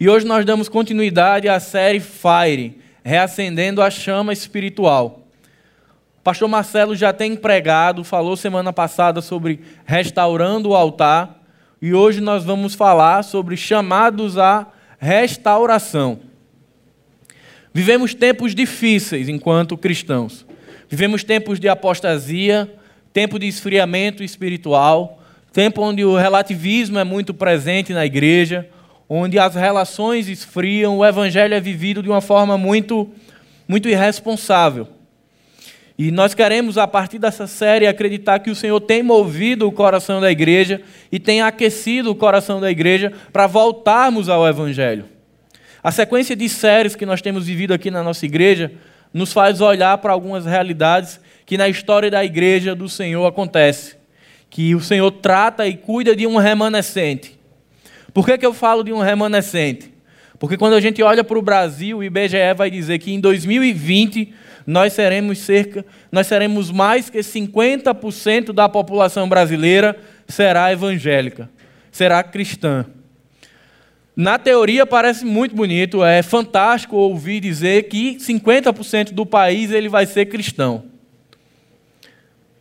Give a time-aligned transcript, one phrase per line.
[0.00, 5.26] E hoje nós damos continuidade à série Fire, reacendendo a chama espiritual.
[6.18, 11.40] O pastor Marcelo já tem pregado, falou semana passada sobre restaurando o altar,
[11.80, 14.68] e hoje nós vamos falar sobre chamados à
[14.98, 16.20] restauração.
[17.74, 20.46] Vivemos tempos difíceis enquanto cristãos.
[20.88, 22.72] Vivemos tempos de apostasia,
[23.12, 25.20] tempo de esfriamento espiritual,
[25.52, 28.68] tempo onde o relativismo é muito presente na igreja,
[29.14, 33.10] onde as relações esfriam, o evangelho é vivido de uma forma muito
[33.68, 34.88] muito irresponsável.
[35.98, 40.18] E nós queremos, a partir dessa série, acreditar que o Senhor tem movido o coração
[40.18, 40.80] da igreja
[41.12, 45.04] e tem aquecido o coração da igreja para voltarmos ao Evangelho.
[45.82, 48.72] A sequência de séries que nós temos vivido aqui na nossa igreja
[49.12, 53.94] nos faz olhar para algumas realidades que na história da igreja do Senhor acontece.
[54.48, 57.41] Que o Senhor trata e cuida de um remanescente.
[58.12, 59.92] Por que, que eu falo de um remanescente?
[60.38, 64.34] Porque quando a gente olha para o Brasil, o IBGE vai dizer que em 2020
[64.66, 69.96] nós seremos cerca, nós seremos mais que 50% da população brasileira
[70.26, 71.48] será evangélica,
[71.90, 72.84] será cristã.
[74.14, 80.06] Na teoria parece muito bonito, é fantástico ouvir dizer que 50% do país ele vai
[80.06, 80.84] ser cristão.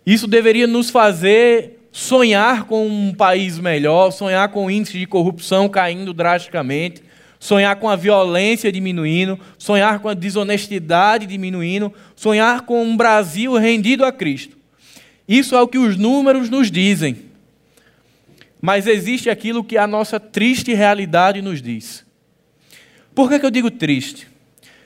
[0.05, 5.67] Isso deveria nos fazer sonhar com um país melhor, sonhar com o índice de corrupção
[5.67, 7.03] caindo drasticamente,
[7.39, 14.05] sonhar com a violência diminuindo, sonhar com a desonestidade diminuindo, sonhar com um Brasil rendido
[14.05, 14.57] a Cristo.
[15.27, 17.29] Isso é o que os números nos dizem.
[18.61, 22.05] Mas existe aquilo que a nossa triste realidade nos diz.
[23.15, 24.27] Por que, que eu digo triste?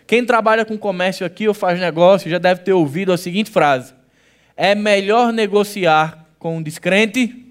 [0.08, 3.94] Quem trabalha com comércio aqui ou faz negócio já deve ter ouvido a seguinte frase:
[4.56, 7.44] É melhor negociar com um descrente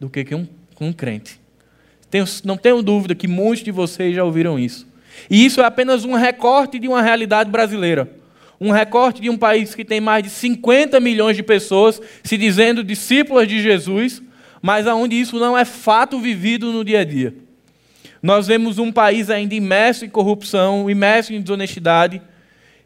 [0.00, 0.44] do que com
[0.80, 1.40] um crente.
[2.10, 4.88] Tenho, não tenho dúvida que muitos de vocês já ouviram isso.
[5.30, 8.10] E isso é apenas um recorte de uma realidade brasileira.
[8.60, 12.82] Um recorte de um país que tem mais de 50 milhões de pessoas se dizendo
[12.82, 14.20] discípulas de Jesus,
[14.60, 17.32] mas aonde isso não é fato vivido no dia a dia.
[18.20, 22.20] Nós vemos um país ainda imerso em corrupção, imerso em desonestidade,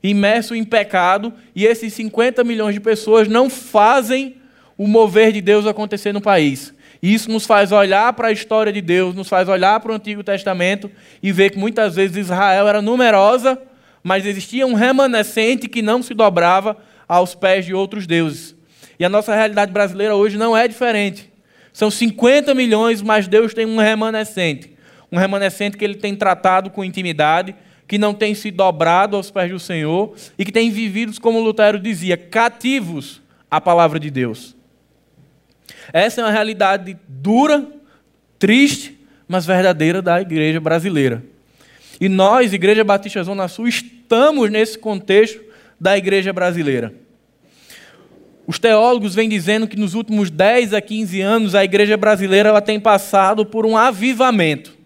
[0.02, 4.43] imerso em pecado, e esses 50 milhões de pessoas não fazem
[4.76, 6.74] o mover de Deus acontecer no país.
[7.02, 9.94] E isso nos faz olhar para a história de Deus, nos faz olhar para o
[9.94, 10.90] Antigo Testamento
[11.22, 13.60] e ver que muitas vezes Israel era numerosa,
[14.02, 16.76] mas existia um remanescente que não se dobrava
[17.06, 18.56] aos pés de outros deuses.
[18.98, 21.30] E a nossa realidade brasileira hoje não é diferente.
[21.72, 24.72] São 50 milhões, mas Deus tem um remanescente.
[25.10, 27.54] Um remanescente que ele tem tratado com intimidade,
[27.86, 31.78] que não tem se dobrado aos pés do Senhor e que tem vivido, como Lutero
[31.78, 33.20] dizia, cativos
[33.50, 34.56] à palavra de Deus.
[35.94, 37.64] Essa é uma realidade dura,
[38.36, 41.24] triste, mas verdadeira da igreja brasileira.
[42.00, 45.40] E nós, Igreja Batista Zona Sul, estamos nesse contexto
[45.80, 46.92] da igreja brasileira.
[48.44, 52.60] Os teólogos vêm dizendo que nos últimos 10 a 15 anos a igreja brasileira ela
[52.60, 54.76] tem passado por um avivamento.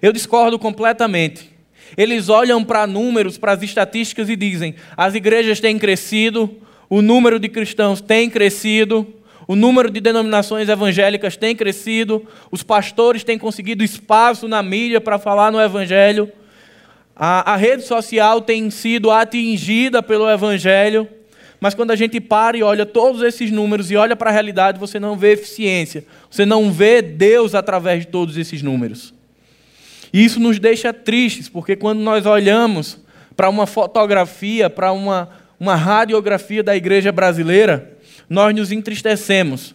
[0.00, 1.50] Eu discordo completamente.
[1.96, 6.48] Eles olham para números, para as estatísticas e dizem: as igrejas têm crescido,
[6.88, 9.17] o número de cristãos tem crescido,
[9.48, 15.18] o número de denominações evangélicas tem crescido, os pastores têm conseguido espaço na mídia para
[15.18, 16.30] falar no evangelho,
[17.16, 21.08] a, a rede social tem sido atingida pelo evangelho.
[21.58, 24.78] Mas quando a gente para e olha todos esses números e olha para a realidade,
[24.78, 26.04] você não vê eficiência.
[26.30, 29.12] Você não vê Deus através de todos esses números.
[30.12, 32.98] E isso nos deixa tristes, porque quando nós olhamos
[33.36, 37.97] para uma fotografia, para uma, uma radiografia da igreja brasileira,
[38.28, 39.74] nós nos entristecemos.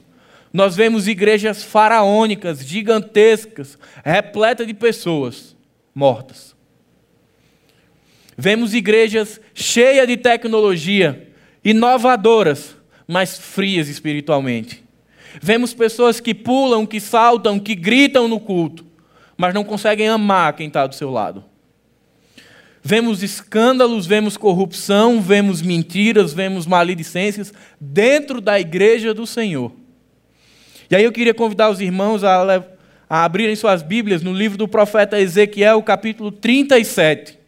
[0.51, 5.55] Nós vemos igrejas faraônicas, gigantescas, repletas de pessoas
[5.95, 6.55] mortas.
[8.37, 11.29] Vemos igrejas cheias de tecnologia,
[11.63, 12.75] inovadoras,
[13.07, 14.83] mas frias espiritualmente.
[15.41, 18.85] Vemos pessoas que pulam, que saltam, que gritam no culto,
[19.35, 21.43] mas não conseguem amar quem está do seu lado.
[22.85, 29.71] Vemos escândalos, vemos corrupção, vemos mentiras, vemos maledicências dentro da igreja do Senhor.
[30.91, 32.61] E aí eu queria convidar os irmãos a,
[33.09, 37.39] a abrirem suas Bíblias no livro do profeta Ezequiel, capítulo 37.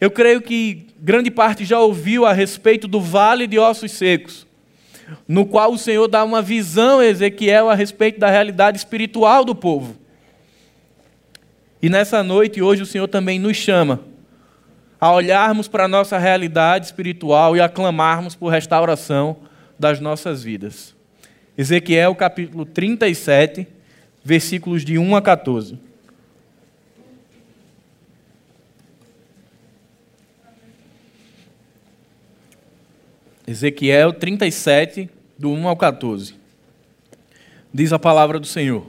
[0.00, 4.46] Eu creio que grande parte já ouviu a respeito do vale de ossos secos,
[5.28, 9.54] no qual o Senhor dá uma visão a Ezequiel a respeito da realidade espiritual do
[9.54, 10.00] povo.
[11.82, 14.00] E nessa noite, hoje, o Senhor também nos chama
[15.00, 19.38] a olharmos para a nossa realidade espiritual e a clamarmos por restauração
[19.78, 20.94] das nossas vidas.
[21.56, 23.66] Ezequiel capítulo 37,
[24.22, 25.78] versículos de 1 a 14.
[33.46, 36.34] Ezequiel 37, do 1 ao 14.
[37.72, 38.86] Diz a palavra do Senhor.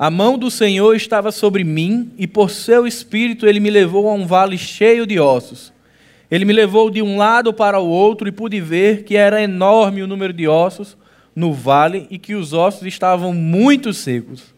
[0.00, 4.14] A mão do Senhor estava sobre mim, e por seu espírito ele me levou a
[4.14, 5.74] um vale cheio de ossos.
[6.30, 10.02] Ele me levou de um lado para o outro e pude ver que era enorme
[10.02, 10.96] o número de ossos
[11.36, 14.54] no vale e que os ossos estavam muito secos.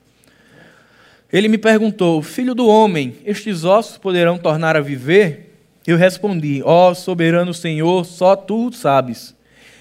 [1.32, 5.56] Ele me perguntou: Filho do homem, estes ossos poderão tornar a viver?
[5.84, 9.34] Eu respondi: Ó oh, soberano Senhor, só tu sabes.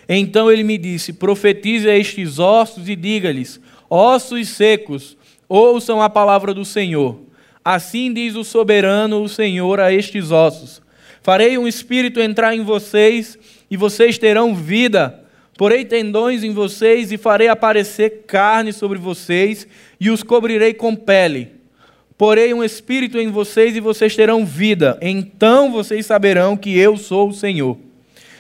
[0.10, 5.16] Então ele me disse: Profetize a estes ossos e diga-lhes: Ossos secos,
[5.52, 7.20] ouçam a palavra do Senhor.
[7.64, 10.82] Assim diz o soberano, o Senhor, a estes ossos:
[11.22, 13.38] Farei um espírito entrar em vocês
[13.70, 15.20] e vocês terão vida.
[15.58, 19.68] Porei tendões em vocês e farei aparecer carne sobre vocês
[20.00, 21.62] e os cobrirei com pele
[22.22, 24.96] Porei um espírito em vocês e vocês terão vida.
[25.02, 27.76] Então vocês saberão que eu sou o Senhor.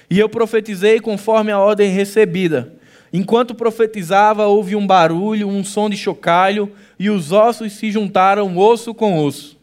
[0.08, 2.76] E eu profetizei conforme a ordem recebida.
[3.14, 8.94] Enquanto profetizava, houve um barulho, um som de chocalho, e os ossos se juntaram osso
[8.94, 9.60] com osso.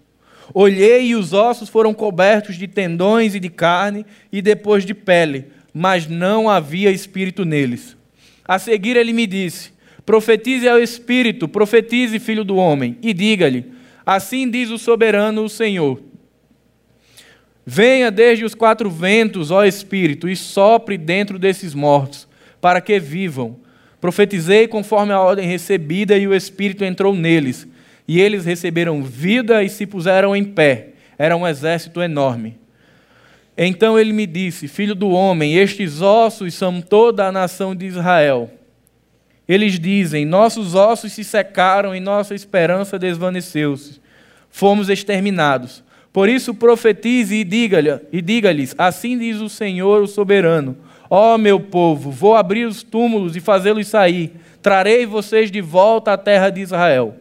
[0.53, 5.47] Olhei e os ossos foram cobertos de tendões e de carne, e depois de pele,
[5.73, 7.97] mas não havia espírito neles.
[8.47, 9.73] A seguir ele me disse:
[10.05, 13.67] Profetize ao espírito, profetize, filho do homem, e diga-lhe:
[14.05, 16.03] Assim diz o soberano o Senhor:
[17.65, 22.28] Venha desde os quatro ventos, ó Espírito, e sopre dentro desses mortos,
[22.61, 23.57] para que vivam.
[24.01, 27.67] Profetizei conforme a ordem recebida, e o Espírito entrou neles.
[28.07, 30.91] E eles receberam vida e se puseram em pé.
[31.19, 32.57] Era um exército enorme.
[33.57, 38.51] Então ele me disse: Filho do homem, estes ossos são toda a nação de Israel.
[39.49, 44.01] Eles dizem: Nossos ossos se secaram e nossa esperança desvaneceu-se.
[44.49, 45.83] Fomos exterminados.
[46.13, 50.77] Por isso profetize e diga-lhes: diga Assim diz o Senhor, o soberano:
[51.11, 54.33] Ó oh, meu povo, vou abrir os túmulos e fazê-los sair.
[54.61, 57.17] Trarei vocês de volta à terra de Israel.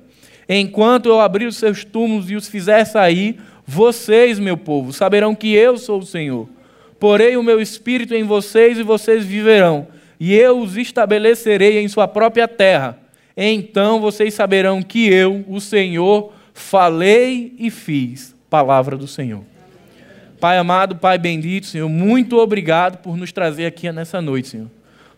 [0.49, 5.53] Enquanto eu abrir os seus túmulos e os fizer sair, vocês, meu povo, saberão que
[5.53, 6.47] eu sou o Senhor.
[6.99, 9.87] Porei o meu espírito em vocês e vocês viverão
[10.19, 12.97] e eu os estabelecerei em sua própria terra.
[13.35, 18.35] Então vocês saberão que eu, o Senhor, falei e fiz.
[18.49, 19.43] Palavra do Senhor.
[20.39, 24.69] Pai amado, Pai bendito, Senhor, muito obrigado por nos trazer aqui nessa noite, Senhor.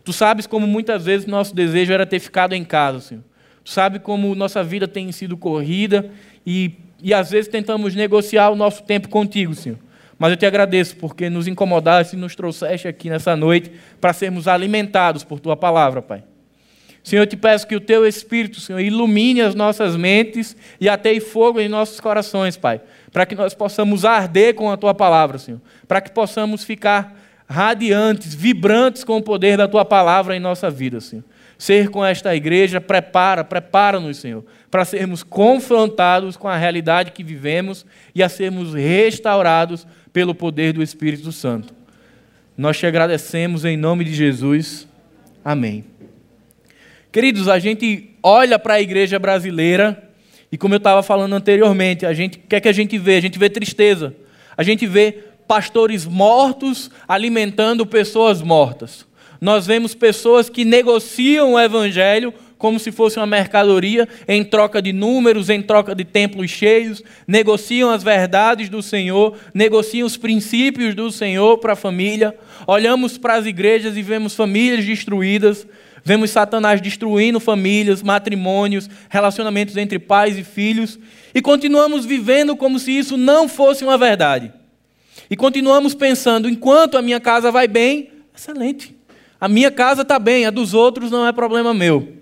[0.03, 3.23] Tu sabes como muitas vezes nosso desejo era ter ficado em casa, Senhor.
[3.63, 6.09] Tu sabes como nossa vida tem sido corrida
[6.45, 9.77] e, e às vezes tentamos negociar o nosso tempo contigo, Senhor.
[10.17, 14.47] Mas eu te agradeço porque nos incomodaste e nos trouxeste aqui nessa noite para sermos
[14.47, 16.23] alimentados por tua palavra, Pai.
[17.03, 21.19] Senhor, eu te peço que o teu Espírito, Senhor, ilumine as nossas mentes e ateie
[21.19, 22.81] fogo em nossos corações, Pai,
[23.11, 27.17] para que nós possamos arder com a tua palavra, Senhor, para que possamos ficar
[27.47, 31.23] radiantes, vibrantes com o poder da tua palavra em nossa vida, Senhor.
[31.57, 37.85] Ser com esta igreja, prepara, prepara-nos, Senhor, para sermos confrontados com a realidade que vivemos
[38.15, 41.73] e a sermos restaurados pelo poder do Espírito Santo.
[42.57, 44.87] Nós te agradecemos em nome de Jesus.
[45.43, 45.98] Amém.
[47.11, 50.09] Queridos, a gente olha para a igreja brasileira
[50.51, 53.15] e, como eu estava falando anteriormente, a gente, o que é que a gente vê?
[53.15, 54.15] A gente vê tristeza.
[54.55, 59.07] A gente vê pastores mortos alimentando pessoas mortas.
[59.41, 64.91] Nós vemos pessoas que negociam o evangelho como se fosse uma mercadoria, em troca de
[64.91, 71.09] números, em troca de templos cheios, negociam as verdades do Senhor, negociam os princípios do
[71.09, 72.35] Senhor para a família.
[72.67, 75.65] Olhamos para as igrejas e vemos famílias destruídas,
[76.03, 80.99] vemos Satanás destruindo famílias, matrimônios, relacionamentos entre pais e filhos,
[81.33, 84.51] e continuamos vivendo como se isso não fosse uma verdade.
[85.29, 88.95] E continuamos pensando: enquanto a minha casa vai bem, excelente.
[89.39, 92.19] A minha casa está bem, a dos outros não é problema meu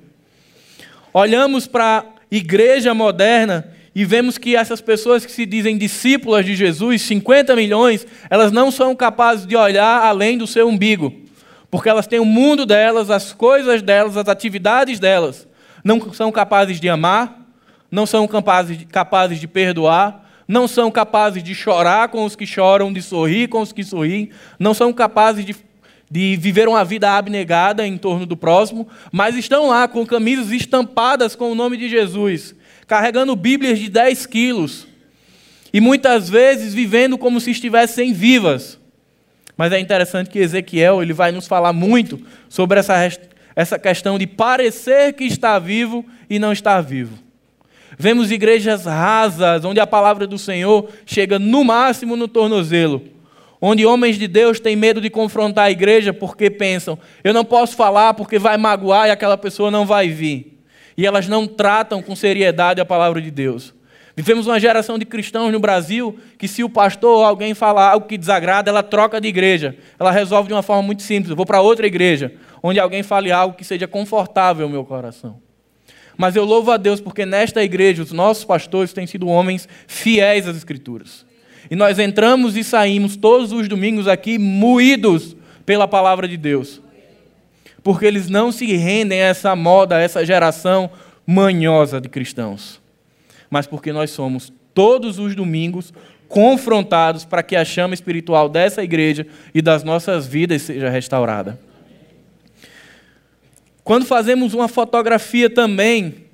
[1.17, 6.55] olhamos para a igreja moderna e vemos que essas pessoas que se dizem discípulas de
[6.55, 11.12] Jesus, 50 milhões, elas não são capazes de olhar além do seu umbigo,
[11.69, 15.47] porque elas têm o mundo delas, as coisas delas, as atividades delas.
[15.83, 17.39] Não são capazes de amar,
[17.91, 22.45] não são capazes de, capazes de perdoar, não são capazes de chorar com os que
[22.45, 25.53] choram, de sorrir com os que sorriem, não são capazes de
[26.09, 31.36] de viver uma vida abnegada em torno do próximo, mas estão lá com camisas estampadas
[31.36, 32.55] com o nome de Jesus,
[32.88, 34.88] carregando Bíblias de 10 quilos,
[35.74, 38.76] e muitas vezes vivendo como se estivessem vivas.
[39.57, 42.95] Mas é interessante que Ezequiel ele vai nos falar muito sobre essa,
[43.55, 47.17] essa questão de parecer que está vivo e não estar vivo.
[47.97, 53.17] Vemos igrejas rasas, onde a palavra do Senhor chega no máximo no tornozelo
[53.61, 57.75] onde homens de Deus têm medo de confrontar a igreja porque pensam, eu não posso
[57.75, 60.59] falar porque vai magoar e aquela pessoa não vai vir.
[60.95, 63.73] E elas não tratam com seriedade a palavra de Deus.
[64.17, 68.07] Vivemos uma geração de cristãos no Brasil que, se o pastor ou alguém falar algo
[68.07, 69.77] que desagrada, ela troca de igreja.
[70.00, 72.33] Ela resolve de uma forma muito simples: vou para outra igreja,
[72.63, 75.39] onde alguém fale algo que seja confortável ao meu coração.
[76.17, 80.47] Mas eu louvo a Deus porque nesta igreja os nossos pastores têm sido homens fiéis
[80.47, 81.24] às Escrituras.
[81.69, 86.81] E nós entramos e saímos todos os domingos aqui moídos pela palavra de Deus.
[87.83, 90.89] Porque eles não se rendem a essa moda, a essa geração
[91.24, 92.87] manhosa de cristãos.
[93.49, 95.93] Mas porque nós somos todos os domingos
[96.27, 101.59] confrontados para que a chama espiritual dessa igreja e das nossas vidas seja restaurada.
[103.83, 106.25] Quando fazemos uma fotografia também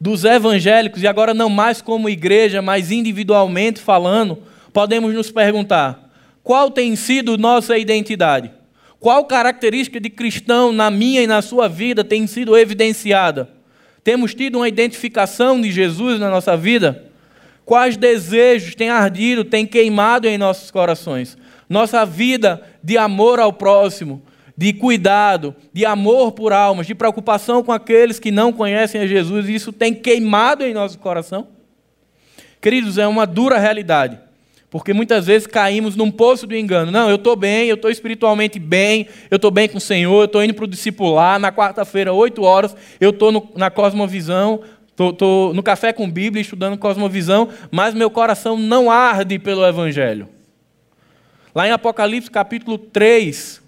[0.00, 4.38] dos evangélicos, e agora não mais como igreja, mas individualmente falando,
[4.72, 6.10] podemos nos perguntar:
[6.42, 8.52] qual tem sido nossa identidade?
[9.00, 13.50] Qual característica de cristão na minha e na sua vida tem sido evidenciada?
[14.04, 17.06] Temos tido uma identificação de Jesus na nossa vida?
[17.64, 21.38] Quais desejos têm ardido, têm queimado em nossos corações?
[21.66, 24.22] Nossa vida de amor ao próximo,
[24.56, 29.48] de cuidado, de amor por almas, de preocupação com aqueles que não conhecem a Jesus,
[29.48, 31.48] isso tem queimado em nosso coração?
[32.60, 34.18] Queridos, é uma dura realidade,
[34.74, 36.90] porque muitas vezes caímos num poço do engano.
[36.90, 40.24] Não, eu estou bem, eu estou espiritualmente bem, eu estou bem com o Senhor, eu
[40.24, 44.64] estou indo para o discipular, na quarta-feira, 8 horas, eu estou na Cosmovisão,
[44.98, 50.28] estou no Café com Bíblia, estudando Cosmovisão, mas meu coração não arde pelo Evangelho.
[51.54, 53.62] Lá em Apocalipse capítulo 3,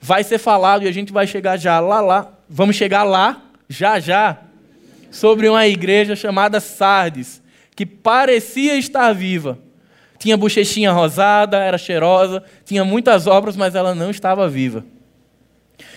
[0.00, 2.32] vai ser falado e a gente vai chegar já lá, lá.
[2.48, 4.38] Vamos chegar lá, já, já,
[5.10, 7.42] sobre uma igreja chamada Sardes,
[7.74, 9.58] que parecia estar viva.
[10.22, 14.84] Tinha bochechinha rosada, era cheirosa, tinha muitas obras, mas ela não estava viva.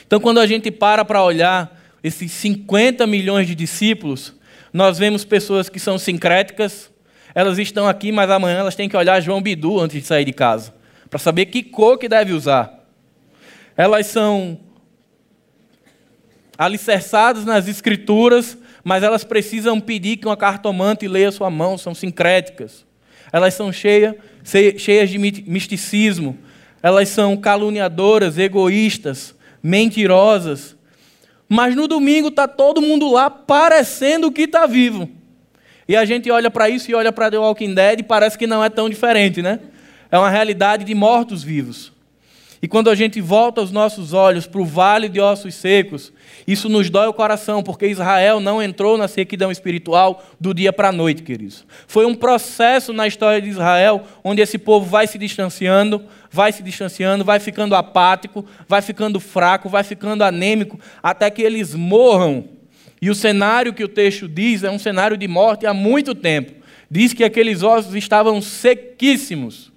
[0.08, 4.34] Então, quando a gente para para olhar esses 50 milhões de discípulos,
[4.74, 6.92] nós vemos pessoas que são sincréticas,
[7.36, 10.34] elas estão aqui, mas amanhã elas têm que olhar João Bidu antes de sair de
[10.34, 10.74] casa,
[11.10, 12.86] para saber que cor que deve usar
[13.76, 14.58] elas são
[16.58, 22.86] alicerçadas nas escrituras, mas elas precisam pedir que uma cartomante leia sua mão, são sincréticas.
[23.32, 24.16] Elas são cheias,
[24.78, 26.38] cheias de misticismo,
[26.82, 30.76] elas são caluniadoras, egoístas, mentirosas.
[31.50, 35.10] Mas no domingo está todo mundo lá parecendo que está vivo.
[35.88, 38.48] E a gente olha para isso e olha para The Walking Dead e parece que
[38.48, 39.60] não é tão diferente, né?
[40.12, 41.95] É uma realidade de mortos vivos.
[42.62, 46.12] E quando a gente volta os nossos olhos para o vale de ossos secos,
[46.48, 50.90] isso nos dói o coração, porque Israel não entrou na sequidão espiritual do dia para
[50.90, 51.66] a noite, queridos.
[51.88, 56.64] Foi um processo na história de Israel onde esse povo vai se distanciando, vai se
[56.64, 62.46] distanciando, vai ficando apático, vai ficando fraco, vai ficando anêmico, até que eles morram.
[63.02, 66.54] E o cenário que o texto diz é um cenário de morte há muito tempo.
[66.90, 69.75] Diz que aqueles ossos estavam sequíssimos.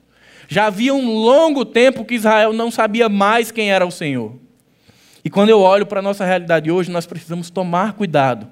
[0.48, 4.34] Já havia um longo tempo que Israel não sabia mais quem era o Senhor.
[5.22, 8.48] E quando eu olho para a nossa realidade hoje, nós precisamos tomar cuidado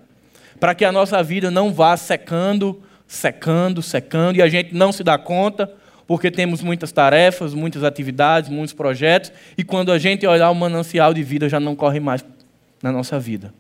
[0.61, 5.03] para que a nossa vida não vá secando, secando, secando, e a gente não se
[5.03, 5.73] dá conta,
[6.07, 11.13] porque temos muitas tarefas, muitas atividades, muitos projetos, e quando a gente olhar o manancial
[11.13, 12.25] de vida já não corre mais
[12.83, 13.53] na nossa vida.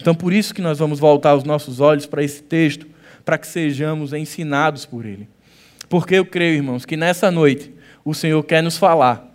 [0.00, 2.86] Então, por isso que nós vamos voltar os nossos olhos para esse texto,
[3.24, 5.28] para que sejamos ensinados por ele.
[5.92, 7.70] Porque eu creio, irmãos, que nessa noite
[8.02, 9.30] o Senhor quer nos falar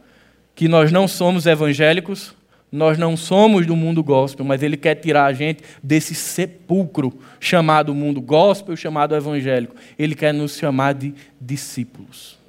[0.55, 2.33] que nós não somos evangélicos,
[2.71, 7.93] nós não somos do mundo gospel, mas Ele quer tirar a gente desse sepulcro chamado
[7.93, 9.75] mundo gospel, chamado evangélico.
[9.99, 12.39] Ele quer nos chamar de discípulos.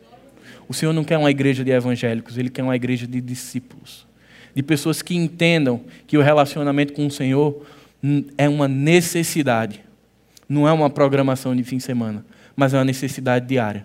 [0.67, 4.07] O Senhor não quer uma igreja de evangélicos, Ele quer uma igreja de discípulos.
[4.55, 7.63] De pessoas que entendam que o relacionamento com o Senhor
[8.39, 9.83] é uma necessidade,
[10.49, 12.25] não é uma programação de fim de semana,
[12.57, 13.85] mas é uma necessidade diária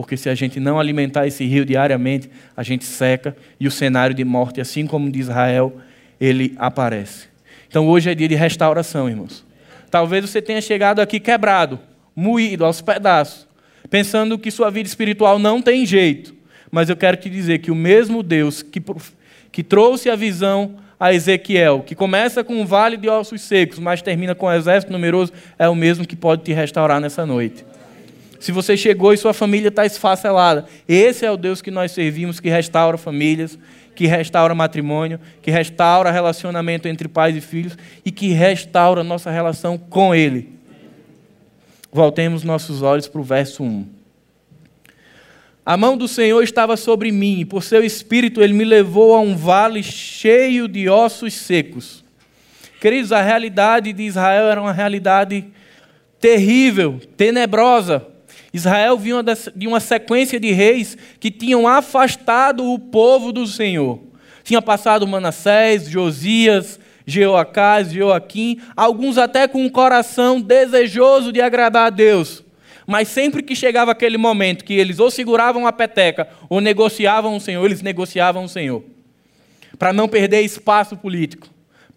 [0.00, 4.14] porque se a gente não alimentar esse rio diariamente, a gente seca e o cenário
[4.14, 5.76] de morte, assim como de Israel,
[6.18, 7.26] ele aparece.
[7.68, 9.44] Então hoje é dia de restauração, irmãos.
[9.90, 11.78] Talvez você tenha chegado aqui quebrado,
[12.16, 13.46] moído aos pedaços,
[13.90, 16.34] pensando que sua vida espiritual não tem jeito.
[16.70, 18.82] Mas eu quero te dizer que o mesmo Deus que,
[19.52, 24.00] que trouxe a visão a Ezequiel, que começa com um vale de ossos secos, mas
[24.00, 27.66] termina com um exército numeroso, é o mesmo que pode te restaurar nessa noite
[28.40, 30.64] se você chegou e sua família está esfacelada.
[30.88, 33.58] Esse é o Deus que nós servimos, que restaura famílias,
[33.94, 39.76] que restaura matrimônio, que restaura relacionamento entre pais e filhos e que restaura nossa relação
[39.76, 40.58] com Ele.
[41.92, 43.86] Voltemos nossos olhos para o verso 1.
[45.66, 49.20] A mão do Senhor estava sobre mim, e por seu espírito ele me levou a
[49.20, 52.02] um vale cheio de ossos secos.
[52.80, 55.44] Queridos, a realidade de Israel era uma realidade
[56.18, 58.06] terrível, tenebrosa.
[58.52, 59.22] Israel vinha
[59.54, 64.00] de uma sequência de reis que tinham afastado o povo do Senhor.
[64.42, 71.90] Tinha passado Manassés, Josias, Jeoacás, Joaquim, alguns até com um coração desejoso de agradar a
[71.90, 72.42] Deus.
[72.86, 77.40] Mas sempre que chegava aquele momento que eles ou seguravam a peteca ou negociavam o
[77.40, 78.82] Senhor, eles negociavam o Senhor.
[79.78, 81.48] Para não perder espaço político,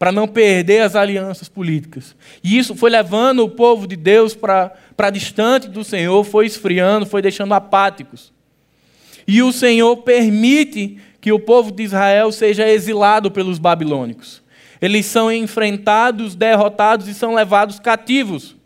[0.03, 2.13] para não perder as alianças políticas.
[2.43, 7.22] E isso foi levando o povo de Deus para distante do Senhor, foi esfriando, foi
[7.22, 8.33] deixando apáticos.
[9.25, 14.43] E o Senhor permite que o povo de Israel seja exilado pelos babilônicos.
[14.81, 18.57] Eles são enfrentados, derrotados e são levados cativos.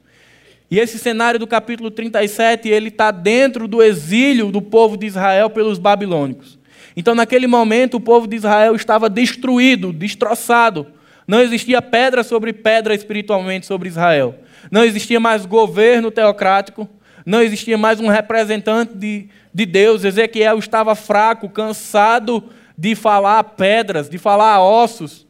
[0.71, 5.51] E esse cenário do capítulo 37, ele está dentro do exílio do povo de Israel
[5.51, 6.57] pelos babilônicos.
[6.95, 10.96] Então, naquele momento, o povo de Israel estava destruído, destroçado.
[11.27, 14.35] Não existia pedra sobre pedra espiritualmente sobre Israel.
[14.71, 16.89] Não existia mais governo teocrático.
[17.25, 20.05] Não existia mais um representante de, de Deus.
[20.05, 22.41] Ezequiel estava fraco, cansado
[22.77, 25.27] de falar pedras, de falar ossos.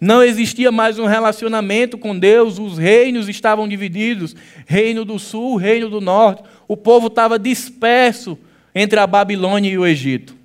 [0.00, 4.34] Não existia mais um relacionamento com Deus, os reinos estavam divididos
[4.66, 6.42] reino do sul, reino do norte.
[6.66, 8.38] O povo estava disperso
[8.74, 10.39] entre a Babilônia e o Egito.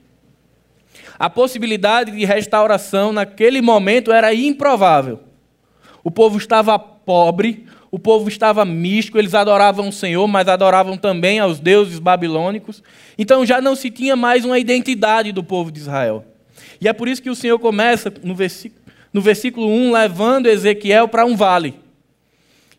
[1.17, 5.19] A possibilidade de restauração naquele momento era improvável.
[6.03, 11.39] O povo estava pobre, o povo estava místico, eles adoravam o Senhor, mas adoravam também
[11.39, 12.83] aos deuses babilônicos.
[13.17, 16.25] Então já não se tinha mais uma identidade do povo de Israel.
[16.79, 21.07] E é por isso que o Senhor começa no versículo no versículo 1, levando Ezequiel
[21.07, 21.79] para um vale.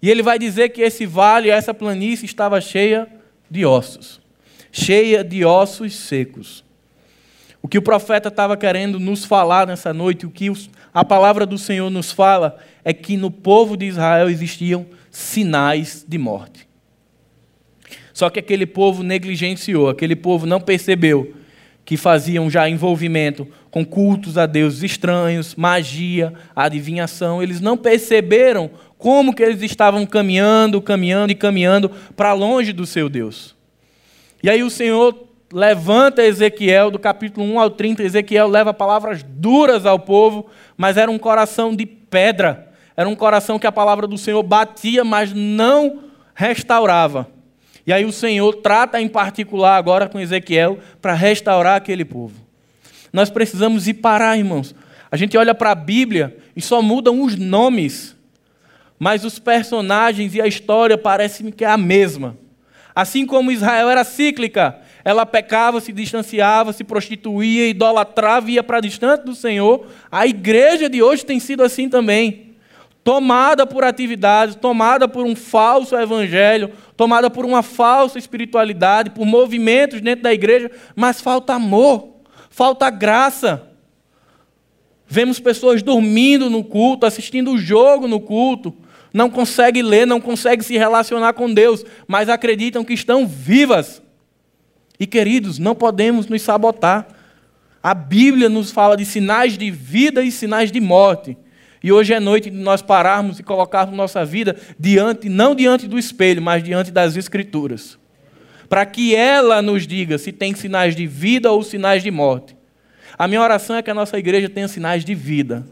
[0.02, 3.08] E ele vai dizer que esse vale, essa planície, estava cheia
[3.50, 4.20] de ossos
[4.76, 6.62] cheia de ossos secos.
[7.66, 10.52] O que o profeta estava querendo nos falar nessa noite, o que
[10.94, 16.16] a palavra do Senhor nos fala, é que no povo de Israel existiam sinais de
[16.16, 16.68] morte.
[18.12, 21.34] Só que aquele povo negligenciou, aquele povo não percebeu
[21.84, 29.34] que faziam já envolvimento com cultos a deuses estranhos, magia, adivinhação, eles não perceberam como
[29.34, 33.56] que eles estavam caminhando, caminhando e caminhando para longe do seu Deus.
[34.40, 39.86] E aí o Senhor levanta Ezequiel, do capítulo 1 ao 30, Ezequiel leva palavras duras
[39.86, 44.18] ao povo, mas era um coração de pedra, era um coração que a palavra do
[44.18, 46.04] Senhor batia, mas não
[46.34, 47.28] restaurava.
[47.86, 52.34] E aí o Senhor trata em particular agora com Ezequiel para restaurar aquele povo.
[53.12, 54.74] Nós precisamos ir parar, irmãos.
[55.10, 58.16] A gente olha para a Bíblia e só mudam os nomes,
[58.98, 62.36] mas os personagens e a história parecem que é a mesma.
[62.94, 69.24] Assim como Israel era cíclica, ela pecava, se distanciava, se prostituía, idolatrava ia para distante
[69.24, 69.86] do Senhor.
[70.10, 72.56] A igreja de hoje tem sido assim também
[73.04, 80.00] tomada por atividades, tomada por um falso evangelho, tomada por uma falsa espiritualidade, por movimentos
[80.00, 82.16] dentro da igreja, mas falta amor,
[82.50, 83.62] falta graça.
[85.06, 88.74] Vemos pessoas dormindo no culto, assistindo o jogo no culto,
[89.14, 94.02] não conseguem ler, não conseguem se relacionar com Deus, mas acreditam que estão vivas.
[94.98, 97.06] E queridos, não podemos nos sabotar.
[97.82, 101.36] A Bíblia nos fala de sinais de vida e sinais de morte.
[101.82, 105.98] E hoje é noite de nós pararmos e colocarmos nossa vida diante, não diante do
[105.98, 107.98] espelho, mas diante das Escrituras.
[108.68, 112.56] Para que ela nos diga se tem sinais de vida ou sinais de morte.
[113.16, 115.64] A minha oração é que a nossa igreja tenha sinais de vida.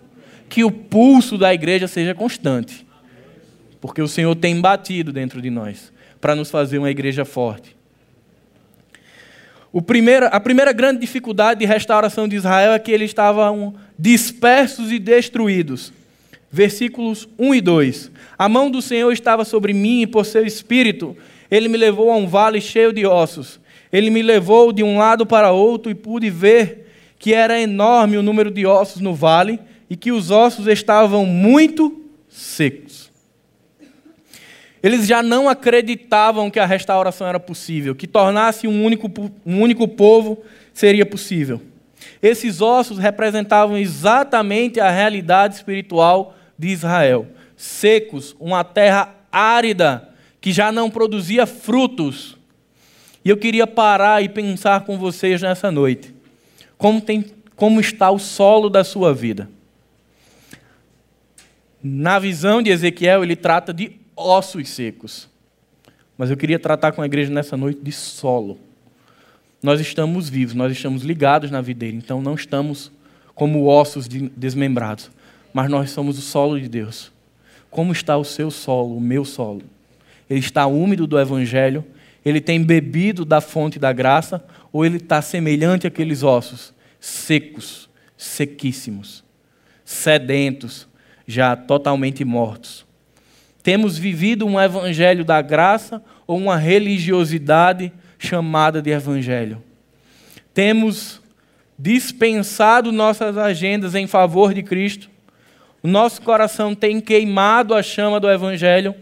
[0.48, 2.86] Que o pulso da igreja seja constante.
[3.80, 7.76] Porque o Senhor tem batido dentro de nós para nos fazer uma igreja forte.
[9.82, 14.98] Primeiro, a primeira grande dificuldade de restauração de Israel é que eles estavam dispersos e
[14.98, 15.92] destruídos.
[16.50, 18.10] Versículos 1 e 2.
[18.38, 21.16] A mão do Senhor estava sobre mim e por seu espírito
[21.50, 23.60] ele me levou a um vale cheio de ossos.
[23.92, 26.84] Ele me levou de um lado para outro e pude ver
[27.18, 29.58] que era enorme o número de ossos no vale
[29.88, 33.03] e que os ossos estavam muito secos.
[34.84, 39.10] Eles já não acreditavam que a restauração era possível, que tornar-se um único,
[39.46, 40.44] um único povo
[40.74, 41.58] seria possível.
[42.20, 47.26] Esses ossos representavam exatamente a realidade espiritual de Israel.
[47.56, 52.36] Secos, uma terra árida, que já não produzia frutos.
[53.24, 56.14] E eu queria parar e pensar com vocês nessa noite.
[56.76, 57.24] Como, tem,
[57.56, 59.48] como está o solo da sua vida?
[61.82, 65.28] Na visão de Ezequiel, ele trata de ossos secos.
[66.16, 68.58] Mas eu queria tratar com a igreja nessa noite de solo.
[69.62, 72.92] nós estamos vivos, nós estamos ligados na videira, então não estamos
[73.34, 75.10] como ossos desmembrados,
[75.52, 77.10] mas nós somos o solo de Deus.
[77.70, 79.62] Como está o seu solo, o meu solo?
[80.28, 81.84] Ele está úmido do Evangelho?
[82.24, 84.44] Ele tem bebido da fonte da graça?
[84.72, 89.24] Ou ele está semelhante àqueles ossos, secos, sequíssimos,
[89.84, 90.86] sedentos,
[91.26, 92.86] já totalmente mortos?
[93.64, 99.62] Temos vivido um Evangelho da graça ou uma religiosidade chamada de Evangelho?
[100.52, 101.18] Temos
[101.78, 105.08] dispensado nossas agendas em favor de Cristo?
[105.82, 108.94] O nosso coração tem queimado a chama do Evangelho?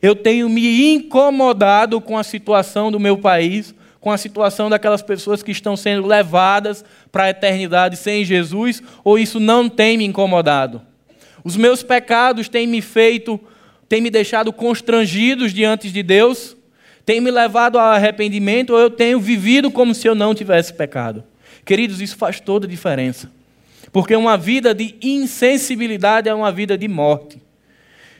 [0.00, 5.42] Eu tenho me incomodado com a situação do meu país, com a situação daquelas pessoas
[5.42, 10.80] que estão sendo levadas para a eternidade sem Jesus, ou isso não tem me incomodado?
[11.44, 13.38] Os meus pecados têm me feito,
[13.88, 16.56] têm me deixado constrangidos diante de Deus?
[17.04, 21.22] Têm me levado ao arrependimento, ou eu tenho vivido como se eu não tivesse pecado?
[21.64, 23.30] Queridos, isso faz toda a diferença.
[23.92, 27.40] Porque uma vida de insensibilidade é uma vida de morte.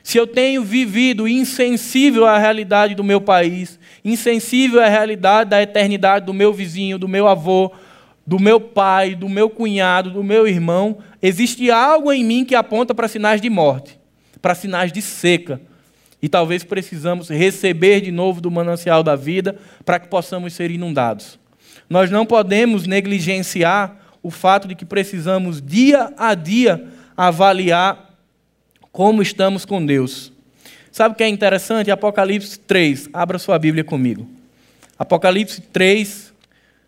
[0.03, 6.25] Se eu tenho vivido insensível à realidade do meu país, insensível à realidade da eternidade
[6.25, 7.73] do meu vizinho, do meu avô,
[8.25, 12.95] do meu pai, do meu cunhado, do meu irmão, existe algo em mim que aponta
[12.95, 13.99] para sinais de morte,
[14.41, 15.61] para sinais de seca.
[16.21, 21.39] E talvez precisamos receber de novo do manancial da vida para que possamos ser inundados.
[21.89, 26.85] Nós não podemos negligenciar o fato de que precisamos dia a dia
[27.17, 28.15] avaliar
[28.91, 30.33] como estamos com Deus.
[30.91, 31.91] Sabe o que é interessante?
[31.91, 34.27] Apocalipse 3, abra sua Bíblia comigo.
[34.99, 36.33] Apocalipse 3,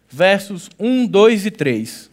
[0.08, 2.08] versos 1, 2 e 3.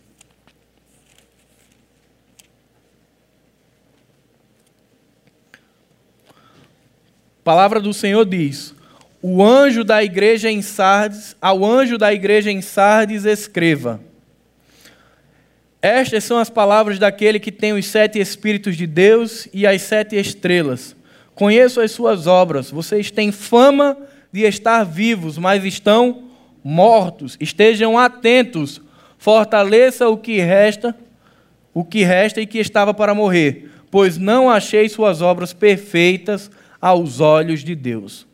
[7.46, 8.74] Palavra do Senhor diz:
[9.22, 14.02] o anjo da igreja em Sardes, ao anjo da igreja em Sardes escreva:
[15.80, 20.16] Estas são as palavras daquele que tem os sete espíritos de Deus e as sete
[20.16, 20.96] estrelas.
[21.36, 22.72] Conheço as suas obras.
[22.72, 23.96] Vocês têm fama
[24.32, 26.24] de estar vivos, mas estão
[26.64, 27.38] mortos.
[27.40, 28.82] Estejam atentos.
[29.20, 30.96] Fortaleça o que resta,
[31.74, 36.50] o que resta e que estava para morrer, pois não achei suas obras perfeitas
[36.82, 38.28] aos olhos de Deus.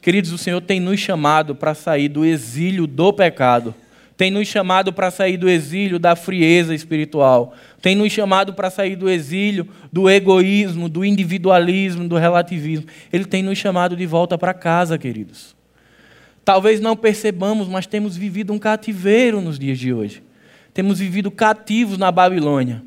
[0.00, 3.74] Queridos, o Senhor tem nos chamado para sair do exílio do pecado,
[4.16, 8.96] tem nos chamado para sair do exílio da frieza espiritual, tem nos chamado para sair
[8.96, 12.86] do exílio do egoísmo, do individualismo, do relativismo.
[13.12, 15.54] Ele tem nos chamado de volta para casa, queridos.
[16.44, 20.22] Talvez não percebamos, mas temos vivido um cativeiro nos dias de hoje.
[20.74, 22.82] Temos vivido cativos na Babilônia.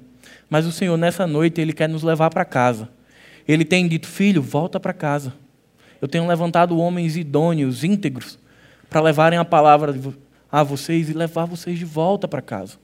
[0.50, 2.90] Mas o Senhor, nessa noite, Ele quer nos levar para casa.
[3.48, 5.34] Ele tem dito: Filho, volta para casa.
[6.02, 8.38] Eu tenho levantado homens idôneos, íntegros,
[8.90, 9.96] para levarem a palavra
[10.52, 12.78] a vocês e levar vocês de volta para casa.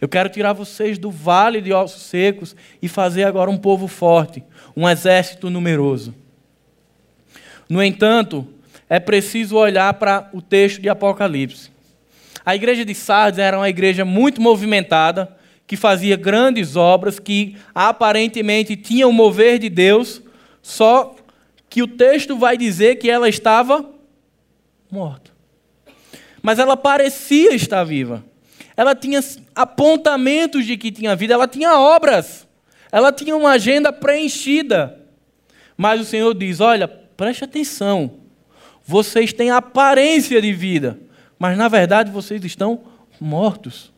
[0.00, 4.42] Eu quero tirar vocês do vale de ossos secos e fazer agora um povo forte,
[4.76, 6.14] um exército numeroso.
[7.68, 8.46] No entanto,
[8.88, 11.70] é preciso olhar para o texto de Apocalipse.
[12.44, 15.36] A igreja de Sardes era uma igreja muito movimentada,
[15.72, 20.20] que fazia grandes obras, que aparentemente tinha o mover de Deus,
[20.60, 21.16] só
[21.70, 23.90] que o texto vai dizer que ela estava
[24.90, 25.30] morta.
[26.42, 28.22] Mas ela parecia estar viva.
[28.76, 29.18] Ela tinha
[29.54, 32.46] apontamentos de que tinha vida, ela tinha obras.
[32.92, 35.00] Ela tinha uma agenda preenchida.
[35.74, 38.18] Mas o Senhor diz: Olha, preste atenção.
[38.84, 41.00] Vocês têm aparência de vida,
[41.38, 42.82] mas na verdade vocês estão
[43.18, 43.91] mortos.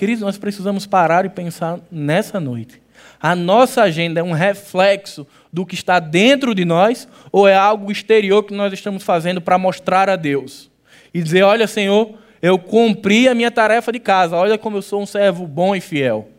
[0.00, 2.80] Queridos, nós precisamos parar e pensar nessa noite.
[3.20, 7.92] A nossa agenda é um reflexo do que está dentro de nós ou é algo
[7.92, 10.70] exterior que nós estamos fazendo para mostrar a Deus?
[11.12, 15.02] E dizer: Olha, Senhor, eu cumpri a minha tarefa de casa, olha como eu sou
[15.02, 16.30] um servo bom e fiel.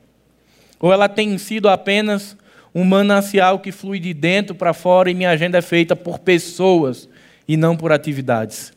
[0.80, 2.36] Ou ela tem sido apenas
[2.74, 7.08] um manancial que flui de dentro para fora e minha agenda é feita por pessoas
[7.48, 8.74] e não por atividades.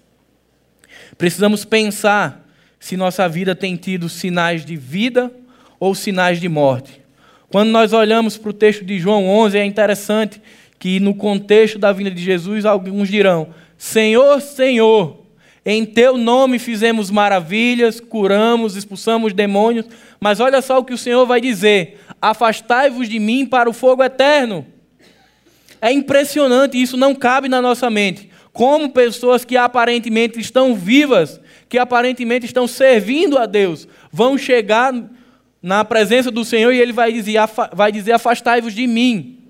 [1.16, 2.43] Precisamos pensar
[2.85, 5.33] se nossa vida tem tido sinais de vida
[5.81, 7.01] ou sinais de morte.
[7.51, 10.38] Quando nós olhamos para o texto de João 11, é interessante
[10.79, 15.16] que no contexto da vinda de Jesus, alguns dirão: Senhor, Senhor,
[15.64, 19.87] em teu nome fizemos maravilhas, curamos, expulsamos demônios,
[20.20, 24.05] mas olha só o que o Senhor vai dizer: Afastai-vos de mim para o fogo
[24.05, 24.66] eterno.
[25.81, 28.29] É impressionante, isso não cabe na nossa mente.
[28.53, 31.40] Como pessoas que aparentemente estão vivas,
[31.75, 34.95] que aparentemente estão servindo a Deus, vão chegar
[35.61, 37.35] na presença do Senhor e ele vai dizer,
[37.73, 39.41] vai dizer afastai-vos de mim.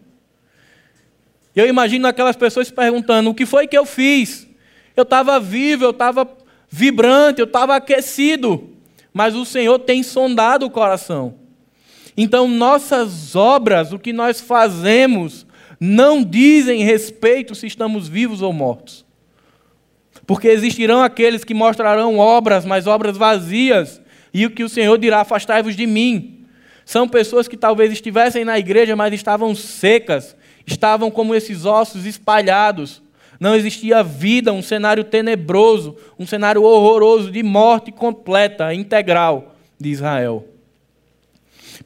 [1.55, 4.49] Eu imagino aquelas pessoas perguntando: o que foi que eu fiz?
[4.97, 6.27] Eu estava vivo, eu estava
[6.71, 8.71] vibrante, eu estava aquecido,
[9.13, 11.35] mas o Senhor tem sondado o coração.
[12.17, 15.47] Então, nossas obras, o que nós fazemos,
[15.79, 19.04] não dizem respeito se estamos vivos ou mortos.
[20.27, 24.01] Porque existirão aqueles que mostrarão obras, mas obras vazias,
[24.33, 26.47] e o que o Senhor dirá: afastai-vos de mim.
[26.85, 33.03] São pessoas que talvez estivessem na igreja, mas estavam secas, estavam como esses ossos espalhados.
[33.41, 40.47] Não existia vida, um cenário tenebroso, um cenário horroroso de morte completa, integral de Israel.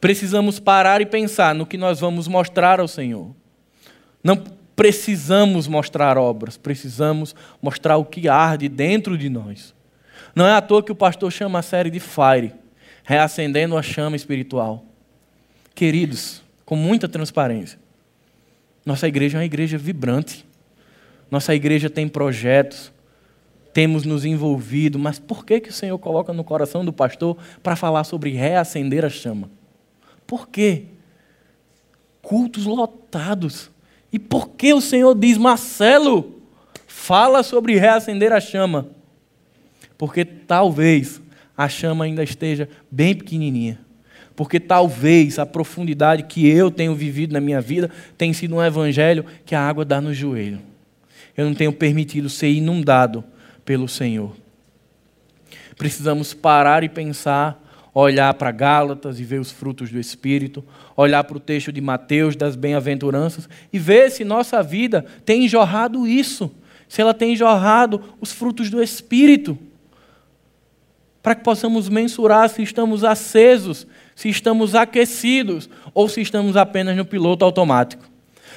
[0.00, 3.30] Precisamos parar e pensar no que nós vamos mostrar ao Senhor.
[4.22, 4.36] Não
[4.78, 9.74] precisamos mostrar obras, precisamos mostrar o que arde dentro de nós.
[10.36, 12.54] Não é à toa que o pastor chama a série de Fire,
[13.02, 14.84] reacendendo a chama espiritual.
[15.74, 17.76] Queridos, com muita transparência,
[18.86, 20.46] nossa igreja é uma igreja vibrante.
[21.28, 22.92] Nossa igreja tem projetos,
[23.74, 27.74] temos nos envolvido, mas por que, que o Senhor coloca no coração do pastor para
[27.74, 29.50] falar sobre reacender a chama?
[30.24, 30.84] Por quê?
[32.22, 33.72] Cultos lotados.
[34.12, 36.40] E por que o Senhor diz, Marcelo,
[36.86, 38.88] fala sobre reacender a chama?
[39.96, 41.20] Porque talvez
[41.56, 43.80] a chama ainda esteja bem pequenininha.
[44.34, 49.24] Porque talvez a profundidade que eu tenho vivido na minha vida tenha sido um evangelho
[49.44, 50.60] que a água dá no joelho.
[51.36, 53.24] Eu não tenho permitido ser inundado
[53.64, 54.34] pelo Senhor.
[55.76, 60.64] Precisamos parar e pensar olhar para Gálatas e ver os frutos do Espírito,
[60.96, 66.06] olhar para o texto de Mateus das bem-aventuranças e ver se nossa vida tem jorrado
[66.06, 66.50] isso,
[66.88, 69.58] se ela tem jorrado os frutos do Espírito,
[71.22, 77.04] para que possamos mensurar se estamos acesos, se estamos aquecidos ou se estamos apenas no
[77.04, 78.04] piloto automático.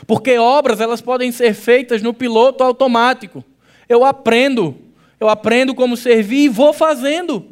[0.07, 3.43] Porque obras elas podem ser feitas no piloto automático.
[3.87, 4.75] Eu aprendo,
[5.19, 7.45] eu aprendo como servir e vou fazendo.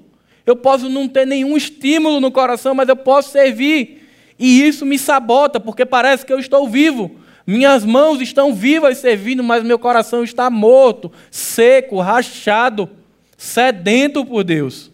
[0.46, 4.08] Eu posso não ter nenhum estímulo no coração, mas eu posso servir.
[4.38, 7.12] E isso me sabota, porque parece que eu estou vivo.
[7.46, 12.90] Minhas mãos estão vivas servindo, mas meu coração está morto, seco, rachado,
[13.38, 14.92] sedento por Deus.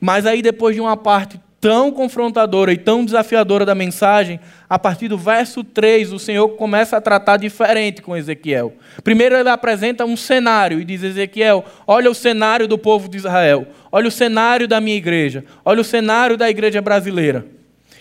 [0.00, 5.08] Mas aí, depois de uma parte tão confrontadora e tão desafiadora da mensagem, a partir
[5.08, 8.72] do verso 3, o Senhor começa a tratar diferente com Ezequiel.
[9.04, 13.66] Primeiro, ele apresenta um cenário e diz: Ezequiel, olha o cenário do povo de Israel,
[13.92, 17.46] olha o cenário da minha igreja, olha o cenário da igreja brasileira.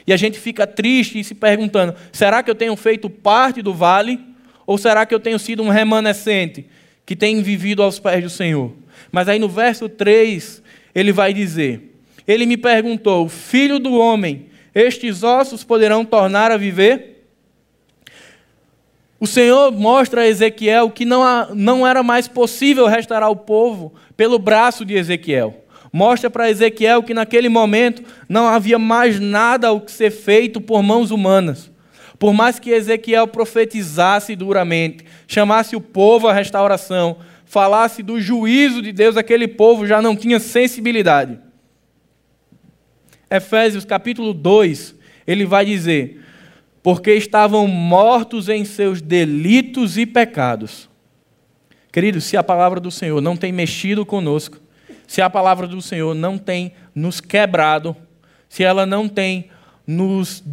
[0.08, 3.74] E a gente fica triste e se perguntando: será que eu tenho feito parte do
[3.74, 4.19] vale?
[4.65, 6.65] Ou será que eu tenho sido um remanescente
[7.06, 8.72] que tem vivido aos pés do Senhor?
[9.12, 10.63] Mas aí no verso 3,
[10.95, 11.88] ele vai dizer:
[12.30, 17.26] ele me perguntou: Filho do homem, estes ossos poderão tornar a viver?
[19.20, 24.38] O Senhor mostra a Ezequiel que não, não era mais possível restaurar o povo pelo
[24.38, 25.65] braço de Ezequiel.
[25.92, 30.84] Mostra para Ezequiel que naquele momento não havia mais nada o que ser feito por
[30.84, 31.72] mãos humanas.
[32.20, 38.92] Por mais que Ezequiel profetizasse duramente, chamasse o povo à restauração, falasse do juízo de
[38.92, 41.48] Deus, aquele povo já não tinha sensibilidade.
[43.30, 44.96] Efésios capítulo 2,
[45.28, 46.22] ele vai dizer:
[46.82, 50.89] Porque estavam mortos em seus delitos e pecados.
[51.92, 54.58] Queridos, se a palavra do Senhor não tem mexido conosco,
[55.08, 57.96] se a palavra do Senhor não tem nos quebrado,
[58.48, 59.50] se ela não tem
[59.86, 60.44] nos,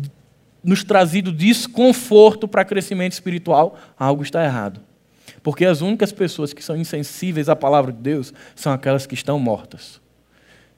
[0.65, 4.81] nos trazido desconforto para crescimento espiritual, algo está errado.
[5.43, 9.39] Porque as únicas pessoas que são insensíveis à palavra de Deus são aquelas que estão
[9.39, 10.01] mortas.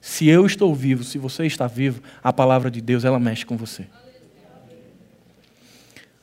[0.01, 3.57] Se eu estou vivo, se você está vivo, a palavra de Deus ela mexe com
[3.57, 3.85] você.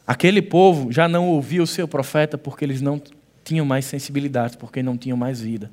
[0.07, 3.03] Aquele povo já não ouvia o seu profeta porque eles não
[3.43, 5.71] tinham mais sensibilidade, porque não tinham mais vida.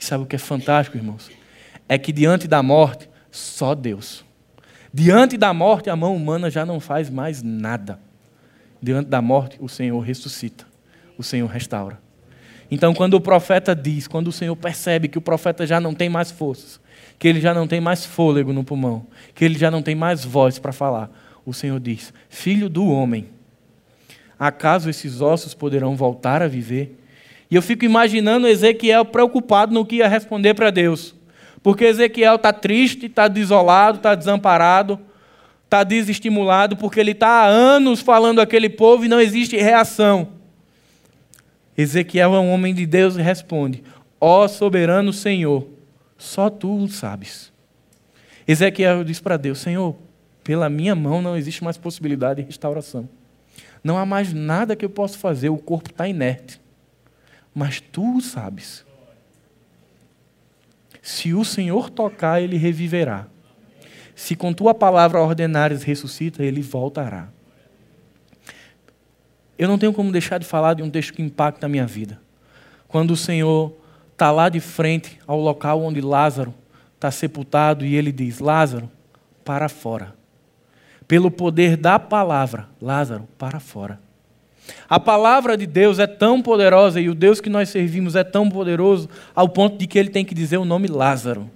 [0.00, 1.30] E sabe o que é fantástico, irmãos?
[1.88, 4.24] É que diante da morte, só Deus.
[4.92, 7.98] Diante da morte, a mão humana já não faz mais nada.
[8.80, 10.66] Diante da morte, o Senhor ressuscita,
[11.18, 12.00] o Senhor restaura.
[12.70, 16.08] Então, quando o profeta diz, quando o Senhor percebe que o profeta já não tem
[16.08, 16.80] mais forças,
[17.18, 20.24] que ele já não tem mais fôlego no pulmão, que ele já não tem mais
[20.24, 21.10] voz para falar.
[21.44, 23.26] O Senhor diz: Filho do homem,
[24.38, 26.98] acaso esses ossos poderão voltar a viver?
[27.50, 31.14] E eu fico imaginando Ezequiel preocupado no que ia responder para Deus.
[31.62, 34.98] Porque Ezequiel está triste, está desolado, está desamparado,
[35.64, 40.28] está desestimulado, porque ele está há anos falando aquele povo e não existe reação.
[41.76, 43.82] Ezequiel é um homem de Deus e responde:
[44.20, 45.66] Ó soberano Senhor,
[46.16, 47.52] só tu sabes.
[48.46, 49.96] Ezequiel diz para Deus: Senhor,
[50.42, 53.08] pela minha mão não existe mais possibilidade de restauração.
[53.82, 56.60] Não há mais nada que eu possa fazer, o corpo está inerte.
[57.54, 58.84] Mas tu sabes.
[61.02, 63.26] Se o Senhor tocar, ele reviverá.
[64.14, 67.28] Se com tua palavra ordenares ressuscita, ele voltará.
[69.58, 72.20] Eu não tenho como deixar de falar de um texto que impacta a minha vida.
[72.88, 73.76] Quando o Senhor
[74.14, 76.54] está lá de frente ao local onde Lázaro
[76.94, 78.90] está sepultado e ele diz: Lázaro,
[79.44, 80.14] para fora.
[81.06, 84.00] Pelo poder da palavra, Lázaro, para fora.
[84.88, 88.48] A palavra de Deus é tão poderosa e o Deus que nós servimos é tão
[88.48, 91.50] poderoso ao ponto de que ele tem que dizer o nome Lázaro.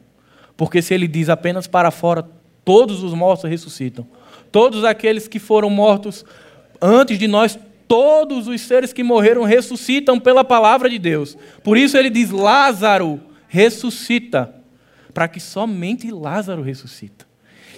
[0.55, 2.29] Porque se ele diz apenas para fora,
[2.65, 4.07] todos os mortos ressuscitam.
[4.53, 6.25] Todos aqueles que foram mortos
[6.83, 11.37] antes de nós, todos os seres que morreram ressuscitam pela palavra de Deus.
[11.65, 14.55] Por isso ele diz: Lázaro, ressuscita.
[15.15, 17.27] Para que somente Lázaro ressuscita.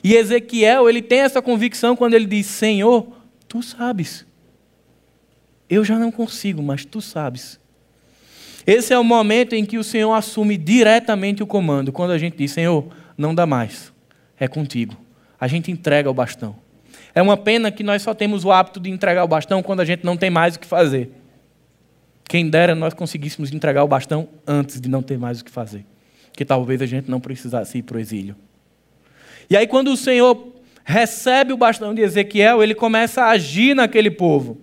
[0.03, 3.07] E Ezequiel, ele tem essa convicção quando ele diz: Senhor,
[3.49, 4.27] tu sabes.
[5.68, 7.61] Eu já não consigo, mas tu sabes.
[8.66, 12.37] Esse é o momento em que o Senhor assume diretamente o comando, quando a gente
[12.37, 13.92] diz: Senhor, não dá mais,
[14.38, 14.96] é contigo.
[15.38, 16.57] A gente entrega o bastão.
[17.14, 19.85] É uma pena que nós só temos o hábito de entregar o bastão quando a
[19.85, 21.11] gente não tem mais o que fazer.
[22.29, 25.85] Quem dera nós conseguíssemos entregar o bastão antes de não ter mais o que fazer.
[26.33, 28.37] Que talvez a gente não precisasse ir para o exílio.
[29.49, 34.12] E aí, quando o Senhor recebe o bastão de Ezequiel, ele começa a agir naquele
[34.12, 34.61] povo.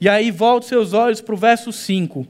[0.00, 2.26] E aí, volte seus olhos para o verso 5.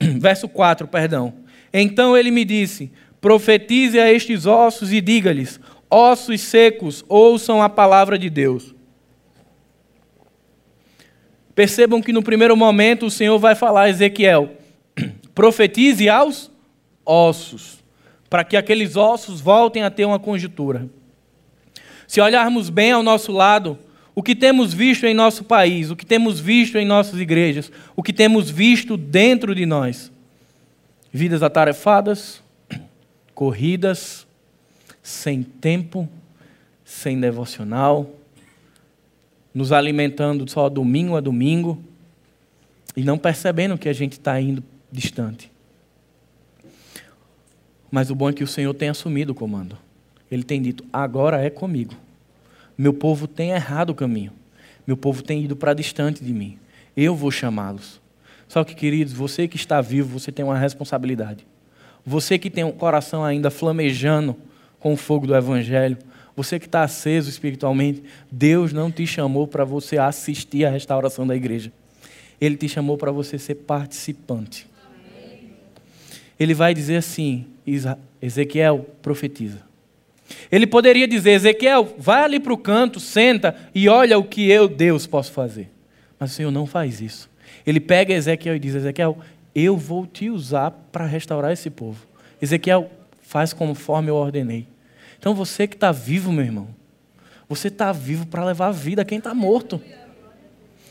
[0.20, 1.34] Verso 4, perdão.
[1.72, 5.58] Então ele me disse: Profetize a estes ossos e diga-lhes:
[5.90, 8.74] Ossos secos, ouçam a palavra de Deus.
[11.54, 14.54] Percebam que no primeiro momento o Senhor vai falar a Ezequiel:
[15.34, 16.50] Profetize aos
[17.04, 17.78] ossos
[18.28, 20.88] para que aqueles ossos voltem a ter uma conjuntura.
[22.06, 23.78] Se olharmos bem ao nosso lado,
[24.14, 28.02] o que temos visto em nosso país, o que temos visto em nossas igrejas, o
[28.02, 30.12] que temos visto dentro de nós,
[31.12, 32.42] vidas atarefadas,
[33.34, 34.26] corridas,
[35.08, 36.06] sem tempo,
[36.84, 38.10] sem devocional,
[39.54, 41.82] nos alimentando só domingo a domingo
[42.94, 45.50] e não percebendo que a gente está indo distante.
[47.90, 49.78] Mas o bom é que o Senhor tem assumido o comando.
[50.30, 51.94] Ele tem dito: agora é comigo.
[52.76, 54.32] Meu povo tem errado o caminho.
[54.86, 56.58] Meu povo tem ido para distante de mim.
[56.94, 57.98] Eu vou chamá-los.
[58.46, 61.46] Só que, queridos, você que está vivo, você tem uma responsabilidade.
[62.04, 64.36] Você que tem um coração ainda flamejando
[64.80, 65.98] com o fogo do Evangelho,
[66.36, 71.34] você que está aceso espiritualmente, Deus não te chamou para você assistir à restauração da
[71.34, 71.72] igreja.
[72.40, 74.66] Ele te chamou para você ser participante.
[76.38, 77.44] Ele vai dizer assim:
[78.22, 79.58] Ezequiel profetiza.
[80.50, 84.68] Ele poderia dizer: Ezequiel, vai ali para o canto, senta e olha o que eu,
[84.68, 85.68] Deus, posso fazer.
[86.20, 87.28] Mas o Senhor não faz isso.
[87.66, 89.18] Ele pega Ezequiel e diz: Ezequiel,
[89.54, 92.06] eu vou te usar para restaurar esse povo.
[92.40, 92.90] Ezequiel,
[93.28, 94.66] faz conforme eu ordenei.
[95.18, 96.68] Então você que está vivo, meu irmão,
[97.46, 99.78] você está vivo para levar a vida a quem está morto.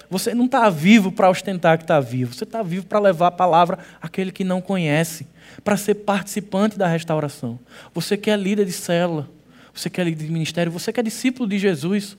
[0.08, 2.36] Você não está vivo para ostentar que está vivo.
[2.36, 5.26] Você está vivo para levar a palavra àquele que não conhece
[5.64, 7.60] para ser participante da restauração.
[7.92, 9.28] Você que é líder de célula,
[9.74, 12.16] você que é líder de ministério, você que é discípulo de Jesus,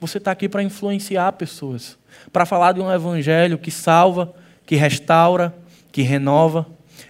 [0.00, 1.98] você está aqui para influenciar pessoas,
[2.32, 5.54] para falar de um evangelho que salva, que restaura,
[5.92, 6.66] que renova,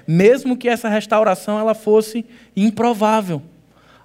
[0.09, 2.25] mesmo que essa restauração ela fosse
[2.57, 3.42] improvável.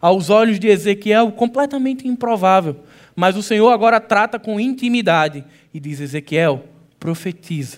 [0.02, 2.76] Aos olhos de Ezequiel, completamente improvável.
[3.16, 6.66] Mas o Senhor agora trata com intimidade e diz: Ezequiel,
[7.00, 7.78] profetiza.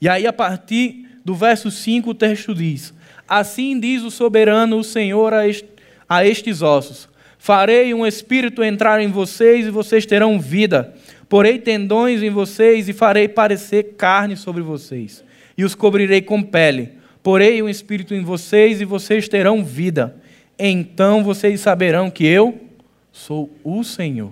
[0.00, 2.94] E aí, a partir do verso 5, o texto diz:
[3.28, 5.66] Assim diz o soberano, o Senhor, a, est
[6.08, 7.06] a estes ossos:
[7.38, 10.94] Farei um espírito entrar em vocês e vocês terão vida.
[11.28, 15.22] Porei tendões em vocês e farei parecer carne sobre vocês.
[15.58, 16.92] E os cobrirei com pele.
[17.26, 20.14] Porei um espírito em vocês e vocês terão vida.
[20.56, 22.68] Então vocês saberão que eu
[23.10, 24.30] sou o Senhor.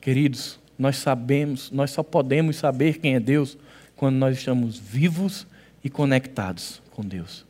[0.00, 3.58] Queridos, nós sabemos, nós só podemos saber quem é Deus
[3.96, 5.44] quando nós estamos vivos
[5.82, 7.44] e conectados com Deus.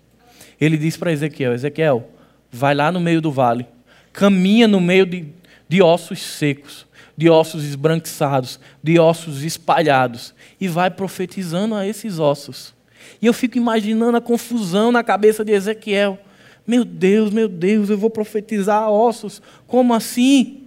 [0.58, 2.08] Ele diz para Ezequiel: Ezequiel,
[2.50, 3.66] vai lá no meio do vale,
[4.14, 5.26] caminha no meio de,
[5.68, 12.74] de ossos secos, de ossos esbranquiçados, de ossos espalhados, e vai profetizando a esses ossos.
[13.20, 16.18] E eu fico imaginando a confusão na cabeça de Ezequiel.
[16.66, 20.64] Meu Deus, meu Deus, eu vou profetizar ossos, como assim?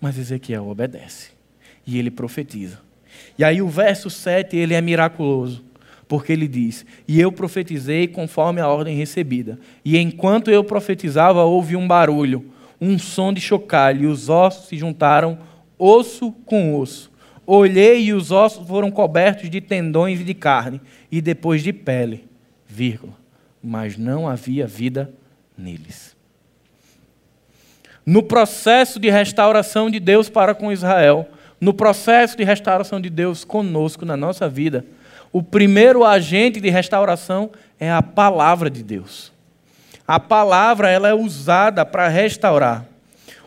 [0.00, 1.30] Mas Ezequiel obedece
[1.86, 2.80] e ele profetiza.
[3.38, 5.64] E aí o verso 7, ele é miraculoso,
[6.08, 9.58] porque ele diz: "E eu profetizei conforme a ordem recebida.
[9.84, 12.44] E enquanto eu profetizava, houve um barulho,
[12.80, 15.38] um som de chocalho, e os ossos se juntaram
[15.78, 17.11] osso com osso.
[17.54, 20.80] Olhei e os ossos foram cobertos de tendões e de carne,
[21.10, 22.26] e depois de pele,
[22.66, 23.12] vírgula.
[23.62, 25.12] mas não havia vida
[25.56, 26.16] neles.
[28.06, 31.28] No processo de restauração de Deus para com Israel,
[31.60, 34.86] no processo de restauração de Deus conosco na nossa vida,
[35.30, 39.30] o primeiro agente de restauração é a palavra de Deus.
[40.08, 42.86] A palavra ela é usada para restaurar.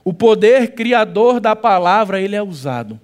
[0.04, 3.00] O poder criador da palavra ele é usado.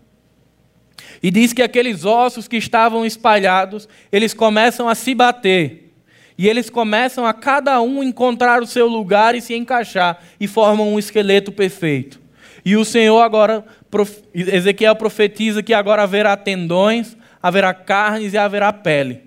[1.22, 5.92] E diz que aqueles ossos que estavam espalhados, eles começam a se bater.
[6.38, 10.94] E eles começam a cada um encontrar o seu lugar e se encaixar e formam
[10.94, 12.20] um esqueleto perfeito.
[12.66, 13.64] E o Senhor agora,
[14.34, 19.22] Ezequiel profetiza que agora haverá tendões, haverá carnes e haverá pele.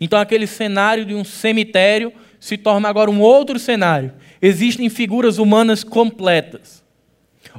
[0.00, 4.12] Então aquele cenário de um cemitério se torna agora um outro cenário.
[4.40, 6.82] Existem figuras humanas completas.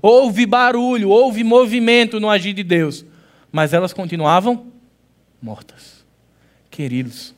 [0.02, 3.06] Houve barulho, houve movimento no agir de Deus,
[3.52, 4.72] mas elas continuavam
[5.42, 6.06] mortas.
[6.70, 7.36] Queridos,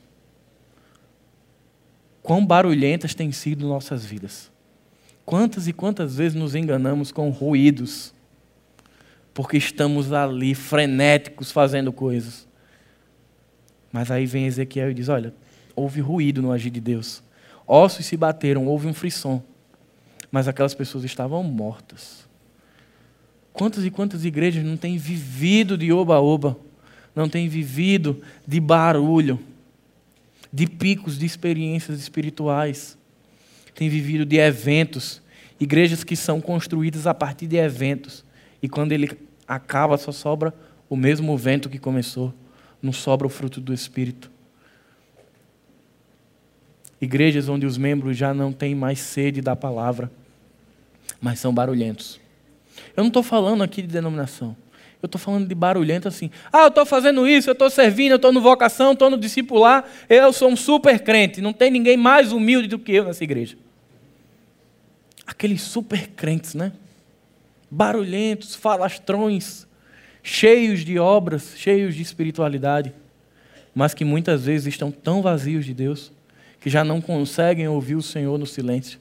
[2.22, 4.52] quão barulhentas têm sido nossas vidas.
[5.24, 8.14] Quantas e quantas vezes nos enganamos com ruídos,
[9.32, 12.46] porque estamos ali frenéticos fazendo coisas.
[13.90, 15.34] Mas aí vem Ezequiel e diz: Olha,
[15.74, 17.22] houve ruído no agir de Deus.
[17.66, 19.42] Ossos se bateram, houve um frisson.
[20.30, 22.23] Mas aquelas pessoas estavam mortas.
[23.54, 26.58] Quantas e quantas igrejas não têm vivido de oba-oba,
[27.14, 29.38] não têm vivido de barulho,
[30.52, 32.98] de picos de experiências espirituais,
[33.72, 35.22] têm vivido de eventos,
[35.60, 38.24] igrejas que são construídas a partir de eventos,
[38.60, 40.52] e quando ele acaba só sobra
[40.90, 42.34] o mesmo vento que começou,
[42.82, 44.32] não sobra o fruto do Espírito.
[47.00, 50.10] Igrejas onde os membros já não têm mais sede da palavra,
[51.20, 52.23] mas são barulhentos.
[52.96, 54.56] Eu não estou falando aqui de denominação.
[55.02, 56.30] Eu estou falando de barulhento assim.
[56.50, 59.84] Ah, eu estou fazendo isso, eu estou servindo, eu estou no vocação, estou no discipular.
[60.08, 61.42] Eu sou um super crente.
[61.42, 63.56] Não tem ninguém mais humilde do que eu nessa igreja.
[65.26, 66.72] Aqueles super crentes, né?
[67.70, 69.66] Barulhentos, falastrões,
[70.22, 72.94] cheios de obras, cheios de espiritualidade,
[73.74, 76.12] mas que muitas vezes estão tão vazios de Deus
[76.60, 78.98] que já não conseguem ouvir o Senhor no silêncio,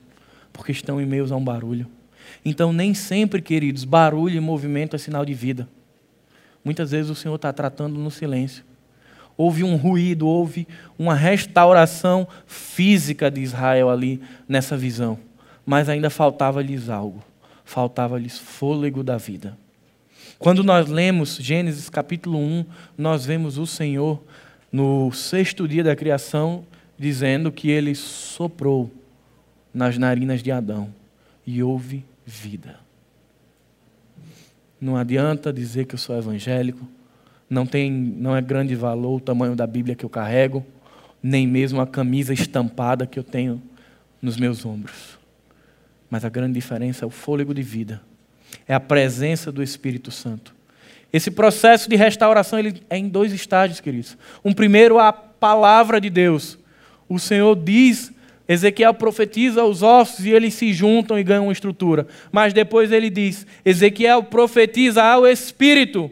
[0.52, 1.88] porque estão em meio a um barulho.
[2.46, 5.68] Então, nem sempre, queridos, barulho e movimento é sinal de vida.
[6.64, 8.64] Muitas vezes o Senhor está tratando no silêncio.
[9.36, 10.68] Houve um ruído, houve
[10.98, 15.18] uma restauração física de Israel ali nessa visão.
[15.66, 17.24] Mas ainda faltava-lhes algo.
[17.66, 19.58] Faltava-lhes fôlego da vida.
[20.38, 22.66] Quando nós lemos Gênesis capítulo 1,
[22.98, 24.22] nós vemos o Senhor,
[24.72, 26.66] no sexto dia da criação,
[26.98, 28.92] dizendo que ele soprou
[29.74, 30.94] nas narinas de Adão
[31.46, 32.80] e houve vida.
[34.80, 36.88] Não adianta dizer que eu sou evangélico,
[37.50, 40.66] não tem, não é grande valor o tamanho da Bíblia que eu carrego,
[41.22, 43.62] nem mesmo a camisa estampada que eu tenho
[44.22, 45.18] nos meus ombros.
[46.10, 48.02] Mas a grande diferença é o fôlego de vida,
[48.68, 50.54] é a presença do Espírito Santo.
[51.12, 54.18] Esse processo de restauração ele é em dois estágios, queridos.
[54.44, 56.58] Um primeiro, a palavra de Deus.
[57.08, 58.13] O Senhor diz
[58.48, 62.08] Ezequiel profetiza os ossos e eles se juntam e ganham estrutura.
[62.32, 66.12] Mas depois ele diz: Ezequiel profetiza ao Espírito.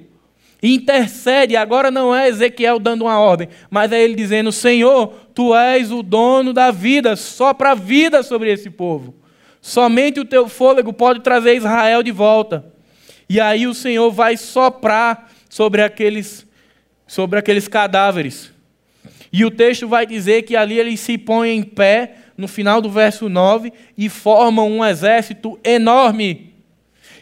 [0.64, 5.92] Intercede, agora não é Ezequiel dando uma ordem, mas é ele dizendo: Senhor, tu és
[5.92, 9.16] o dono da vida, sopra vida sobre esse povo.
[9.60, 12.66] Somente o teu fôlego pode trazer Israel de volta.
[13.28, 16.46] E aí o Senhor vai soprar sobre aqueles,
[17.08, 18.52] sobre aqueles cadáveres.
[19.34, 22.90] E o texto vai dizer que ali eles se põem em pé no final do
[22.90, 26.54] verso 9, e formam um exército enorme.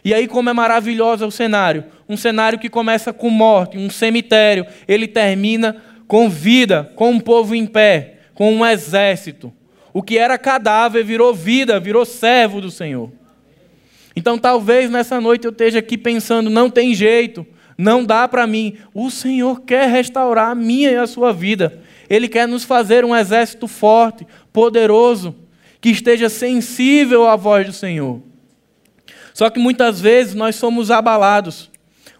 [0.04, 1.84] E aí, como é maravilhoso o cenário.
[2.08, 4.66] Um cenário que começa com morte, um cemitério.
[4.88, 5.76] Ele termina
[6.08, 9.52] com vida, com um povo em pé, com um exército.
[9.92, 13.10] O que era cadáver virou vida, virou servo do Senhor.
[14.14, 17.46] Então, talvez nessa noite eu esteja aqui pensando: não tem jeito,
[17.76, 18.76] não dá para mim.
[18.94, 21.80] O Senhor quer restaurar a minha e a sua vida.
[22.10, 25.32] Ele quer nos fazer um exército forte, poderoso,
[25.80, 28.20] que esteja sensível à voz do Senhor.
[29.32, 31.70] Só que muitas vezes nós somos abalados.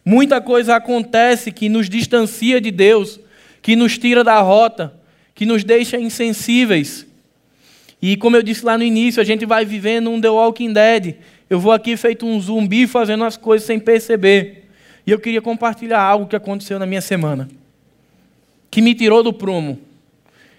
[0.04, 3.18] Muita coisa acontece que nos distancia de Deus,
[3.60, 4.94] que nos tira da rota,
[5.34, 7.04] que nos deixa insensíveis.
[8.00, 11.16] E como eu disse lá no início, a gente vai vivendo um The Walking Dead.
[11.50, 14.68] Eu vou aqui feito um zumbi fazendo as coisas sem perceber.
[15.04, 17.48] E eu queria compartilhar algo que aconteceu na minha semana
[18.70, 19.78] que me tirou do prumo.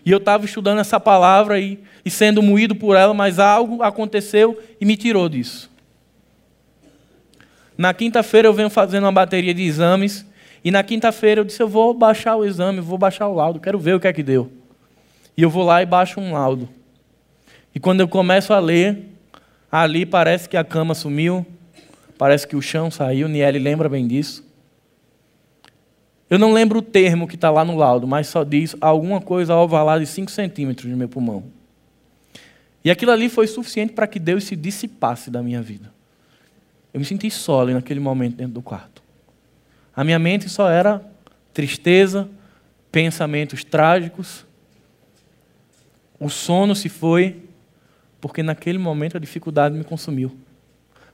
[0.06, 4.60] E eu estava estudando essa palavra e, e sendo moído por ela, mas algo aconteceu
[4.80, 5.70] e me tirou disso.
[7.78, 10.26] Na quinta-feira eu venho fazendo uma bateria de exames.
[10.64, 13.80] E na quinta-feira eu disse: Eu vou baixar o exame, vou baixar o laudo, quero
[13.80, 14.52] ver o que é que deu.
[15.36, 16.70] E eu vou lá e baixo um laudo.
[17.74, 19.08] E quando eu começo a ler,
[19.72, 21.46] ali parece que a cama sumiu,
[22.18, 24.46] parece que o chão saiu, Niele lembra bem disso.
[26.32, 29.54] Eu não lembro o termo que está lá no laudo, mas só diz alguma coisa
[29.54, 31.44] ovalada de 5 centímetros no meu pulmão.
[32.86, 35.94] E aquilo ali foi suficiente para que Deus se dissipasse da minha vida.
[36.94, 39.04] Eu me senti só ali naquele momento dentro do quarto.
[39.94, 41.06] A minha mente só era
[41.54, 42.30] tristeza,
[42.90, 44.46] pensamentos trágicos.
[46.18, 47.44] O sono se foi,
[48.22, 50.32] porque naquele momento a dificuldade me consumiu.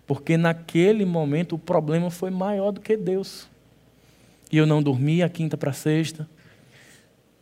[0.05, 3.49] Porque naquele momento o problema foi maior do que Deus.
[4.52, 6.28] E eu não dormi a quinta para sexta.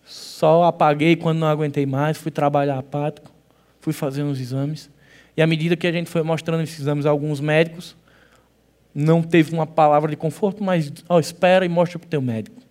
[0.03, 3.31] Só apaguei quando não aguentei mais, fui trabalhar apático,
[3.79, 4.89] fui fazer uns exames.
[5.35, 7.95] E à medida que a gente foi mostrando esses exames a alguns médicos,
[8.93, 12.61] não teve uma palavra de conforto, mas oh, espera e mostra para o teu médico.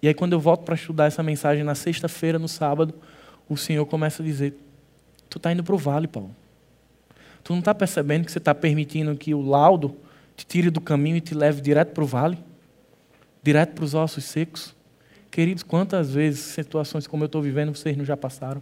[0.00, 2.94] E aí, quando eu volto para estudar essa mensagem na sexta-feira, no sábado,
[3.48, 4.54] o Senhor começa a dizer:
[5.28, 6.30] Tu está indo para o vale, Paulo.
[7.42, 9.96] Tu não está percebendo que você está permitindo que o laudo
[10.36, 12.38] te tire do caminho e te leve direto para o vale?
[13.46, 14.74] Direto para os ossos secos?
[15.30, 18.60] Queridos, quantas vezes situações como eu estou vivendo vocês não já passaram?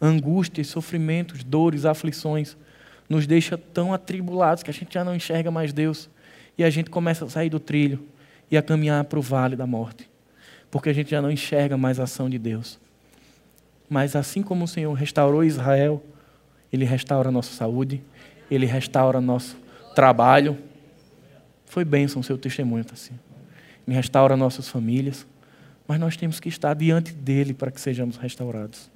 [0.00, 2.56] Angústias, sofrimentos, dores, aflições
[3.08, 6.08] nos deixa tão atribulados que a gente já não enxerga mais Deus
[6.56, 8.06] e a gente começa a sair do trilho
[8.48, 10.08] e a caminhar para o vale da morte,
[10.70, 12.78] porque a gente já não enxerga mais a ação de Deus.
[13.90, 16.00] Mas assim como o Senhor restaurou Israel,
[16.72, 18.00] Ele restaura a nossa saúde,
[18.48, 19.56] Ele restaura nosso
[19.92, 20.56] trabalho.
[21.66, 23.18] Foi bênção o seu testemunho, assim.
[23.88, 25.26] Ele restaura nossas famílias,
[25.86, 28.90] mas nós temos que estar diante dele para que sejamos restaurados.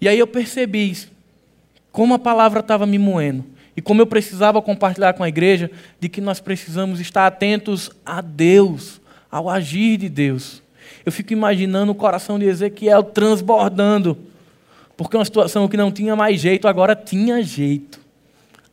[0.00, 0.96] E aí eu percebi
[1.92, 3.44] como a palavra estava me moendo
[3.76, 5.70] e como eu precisava compartilhar com a igreja
[6.00, 10.60] de que nós precisamos estar atentos a Deus, ao agir de Deus.
[11.06, 14.18] Eu fico imaginando o coração de Ezequiel transbordando,
[14.96, 18.00] porque uma situação que não tinha mais jeito, agora tinha jeito.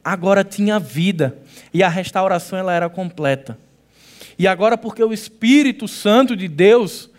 [0.04, 1.38] Agora tinha vida
[1.72, 3.67] e a restauração ela era completa.
[4.38, 7.10] E agora porque o Espírito Santo de Deus,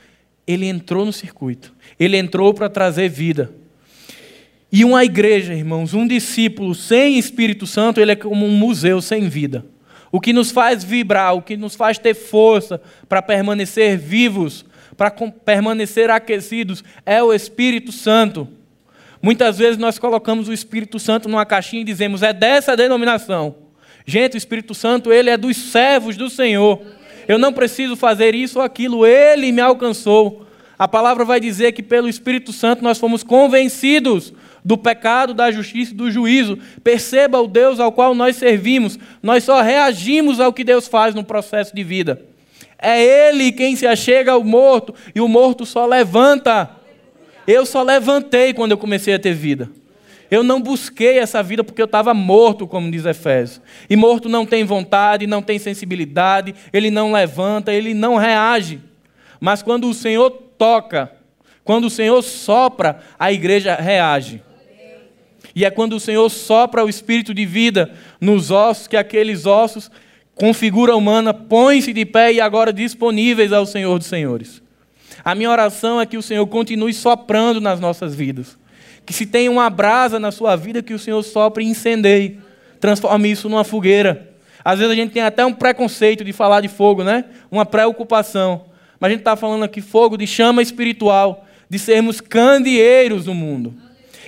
[0.47, 1.75] ele entrou no circuito.
[1.99, 3.53] Ele entrou para trazer vida.
[4.71, 9.29] E uma igreja, irmãos, um discípulo sem Espírito Santo, ele é como um museu sem
[9.29, 9.65] vida.
[10.13, 14.65] O que nos faz vibrar, o que nos faz ter força para permanecer vivos,
[14.97, 18.49] para permanecer aquecidos, é o Espírito Santo.
[19.21, 23.57] Muitas vezes nós colocamos o Espírito Santo numa caixinha e dizemos, é dessa denominação.
[24.07, 26.81] Gente, o Espírito Santo, ele é dos servos do Senhor.
[27.29, 30.47] Eu não preciso fazer isso ou aquilo, ele me alcançou.
[30.79, 34.33] A palavra vai dizer que pelo Espírito Santo nós fomos convencidos
[34.65, 36.59] do pecado, da justiça e do juízo.
[36.83, 38.99] Perceba o Deus ao qual nós servimos.
[39.23, 42.23] Nós só reagimos ao que Deus faz no processo de vida.
[42.79, 46.71] É Ele quem se achega ao morto e o morto só levanta.
[47.47, 49.69] Eu só levantei quando eu comecei a ter vida.
[50.31, 53.63] Eu não busquei essa vida porque eu estava morto, como diz Efésios.
[53.89, 58.81] E morto não tem vontade, não tem sensibilidade, ele não levanta, ele não reage.
[59.41, 61.13] Mas quando o Senhor toca,
[61.65, 64.43] quando o Senhor sopra, a igreja reage.
[65.55, 69.91] E é quando o Senhor sopra o espírito de vida nos ossos, que aqueles ossos,
[70.35, 74.63] com figura humana, põem-se de pé e agora disponíveis ao Senhor dos Senhores.
[75.25, 78.57] A minha oração é que o Senhor continue soprando nas nossas vidas.
[79.09, 82.39] Que se tem uma brasa na sua vida, que o Senhor sopre e incendeie.
[82.79, 84.29] Transforme isso numa fogueira.
[84.63, 87.25] Às vezes a gente tem até um preconceito de falar de fogo, né?
[87.51, 88.67] Uma preocupação.
[89.01, 93.73] Mas a gente está falando aqui fogo de chama espiritual, de sermos candeeiros no mundo.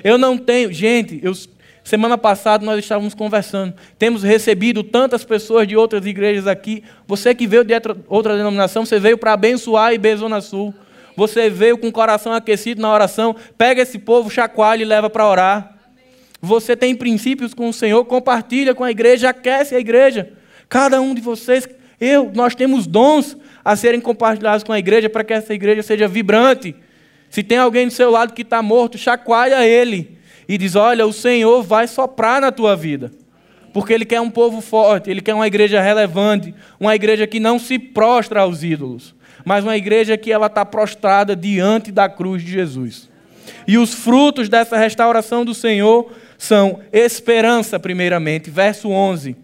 [0.02, 0.72] Eu não tenho.
[0.72, 1.34] Gente, eu,
[1.84, 3.74] semana passada nós estávamos conversando.
[3.98, 6.82] Temos recebido tantas pessoas de outras igrejas aqui.
[7.06, 7.74] Você que veio de
[8.08, 10.74] outra denominação, você veio para abençoar a IB Zona Sul.
[11.16, 13.34] Você veio com o coração aquecido na oração.
[13.56, 15.76] Pega esse povo, chacoalha e leva para orar.
[16.40, 20.32] Você tem princípios com o Senhor, compartilha com a igreja, aquece a igreja.
[20.68, 21.68] Cada um de vocês,
[22.00, 26.08] eu, nós temos dons a serem compartilhados com a igreja para que essa igreja seja
[26.08, 26.74] vibrante
[27.30, 31.12] se tem alguém do seu lado que está morto, chacoalha ele e diz: Olha, o
[31.12, 33.12] Senhor vai soprar na tua vida.
[33.72, 37.56] Porque Ele quer um povo forte, Ele quer uma igreja relevante, uma igreja que não
[37.56, 39.14] se prostra aos ídolos,
[39.44, 43.08] mas uma igreja que ela está prostrada diante da cruz de Jesus.
[43.66, 49.36] E os frutos dessa restauração do Senhor são esperança, primeiramente, verso 11.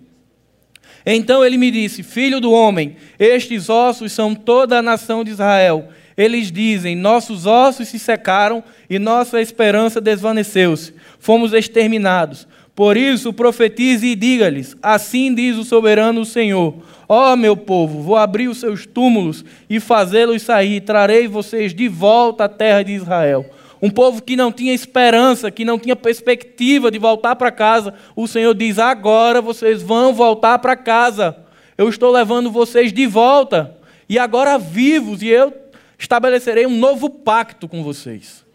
[1.05, 5.89] Então ele me disse: Filho do homem, estes ossos são toda a nação de Israel
[6.17, 10.95] eles dizem: Nossos ossos se secaram e nossa esperança desvaneceu-se.
[11.19, 12.49] Fomos exterminados.
[12.77, 16.75] Por isso, profetize e diga-lhes: Assim diz o soberano Senhor:
[17.09, 20.83] Ó oh, meu povo, vou abrir os seus túmulos e fazê-los sair.
[20.83, 23.47] Trarei vocês de volta à terra de Israel.
[23.81, 27.95] Um povo que não tinha esperança, que não tinha perspectiva de voltar para casa.
[28.15, 31.35] O Senhor diz: agora vocês vão voltar para casa.
[31.79, 33.75] Eu estou levando vocês de volta.
[34.07, 35.53] E agora vivos, e eu
[35.99, 38.46] estabelecerei um novo pacto com vocês.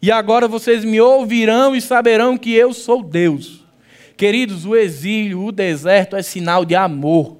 [0.00, 3.64] E agora vocês me ouvirão e saberão que eu sou Deus.
[4.16, 7.36] Queridos, o exílio, o deserto é sinal de amor.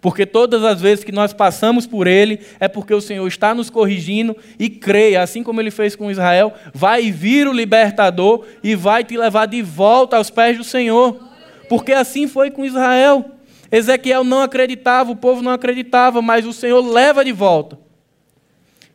[0.00, 3.70] Porque todas as vezes que nós passamos por ele, é porque o Senhor está nos
[3.70, 9.04] corrigindo e creia, assim como ele fez com Israel, vai vir o libertador e vai
[9.04, 11.20] te levar de volta aos pés do Senhor.
[11.68, 13.30] Porque assim foi com Israel.
[13.70, 17.78] Ezequiel não acreditava, o povo não acreditava, mas o Senhor leva de volta.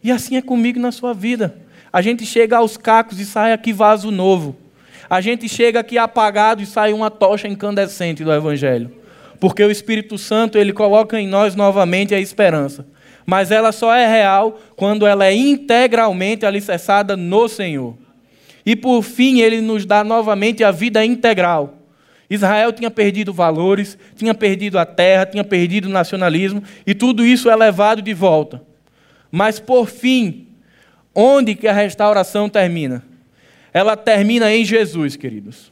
[0.04, 1.67] E assim é comigo na sua vida.
[1.92, 4.56] A gente chega aos cacos e sai aqui vaso novo.
[5.10, 8.92] A gente chega aqui apagado e sai uma tocha incandescente do Evangelho.
[9.40, 12.86] Porque o Espírito Santo, ele coloca em nós novamente a esperança.
[13.26, 17.96] Mas ela só é real quando ela é integralmente alicerçada no Senhor.
[18.66, 21.76] E por fim, ele nos dá novamente a vida integral.
[22.30, 27.50] Israel tinha perdido valores, tinha perdido a terra, tinha perdido o nacionalismo, e tudo isso
[27.50, 28.62] é levado de volta.
[29.32, 30.47] Mas por fim,
[31.20, 33.04] onde que a restauração termina?
[33.74, 35.72] Ela termina em Jesus, queridos.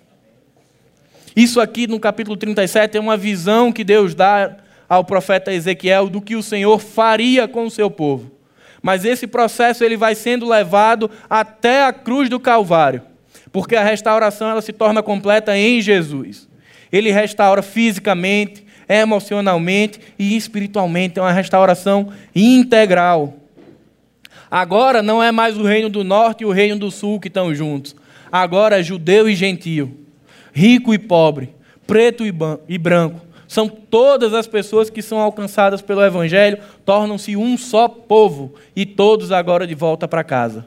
[1.36, 4.58] Isso aqui no capítulo 37 é uma visão que Deus dá
[4.90, 8.32] ao profeta Ezequiel do que o Senhor faria com o seu povo.
[8.82, 13.04] Mas esse processo ele vai sendo levado até a cruz do Calvário,
[13.52, 16.48] porque a restauração ela se torna completa em Jesus.
[16.92, 23.45] Ele restaura fisicamente, emocionalmente e espiritualmente, é uma restauração integral.
[24.50, 27.54] Agora não é mais o reino do norte e o reino do sul que estão
[27.54, 27.96] juntos.
[28.32, 30.06] Agora é judeu e gentio
[30.56, 31.50] rico e pobre,
[31.86, 33.20] preto e branco.
[33.46, 39.32] São todas as pessoas que são alcançadas pelo Evangelho, tornam-se um só povo e todos
[39.32, 40.66] agora de volta para casa.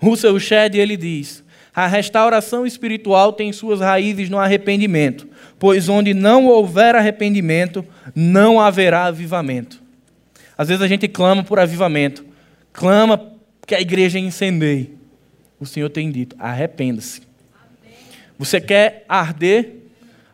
[0.00, 1.42] Russell Shedd ele diz:
[1.74, 5.26] a restauração espiritual tem suas raízes no arrependimento,
[5.58, 9.82] pois onde não houver arrependimento, não haverá avivamento.
[10.56, 12.24] Às vezes a gente clama por avivamento,
[12.72, 13.32] clama
[13.66, 14.96] que a igreja incendeie.
[15.58, 17.22] O Senhor tem dito: arrependa-se.
[18.38, 19.76] Você quer arder,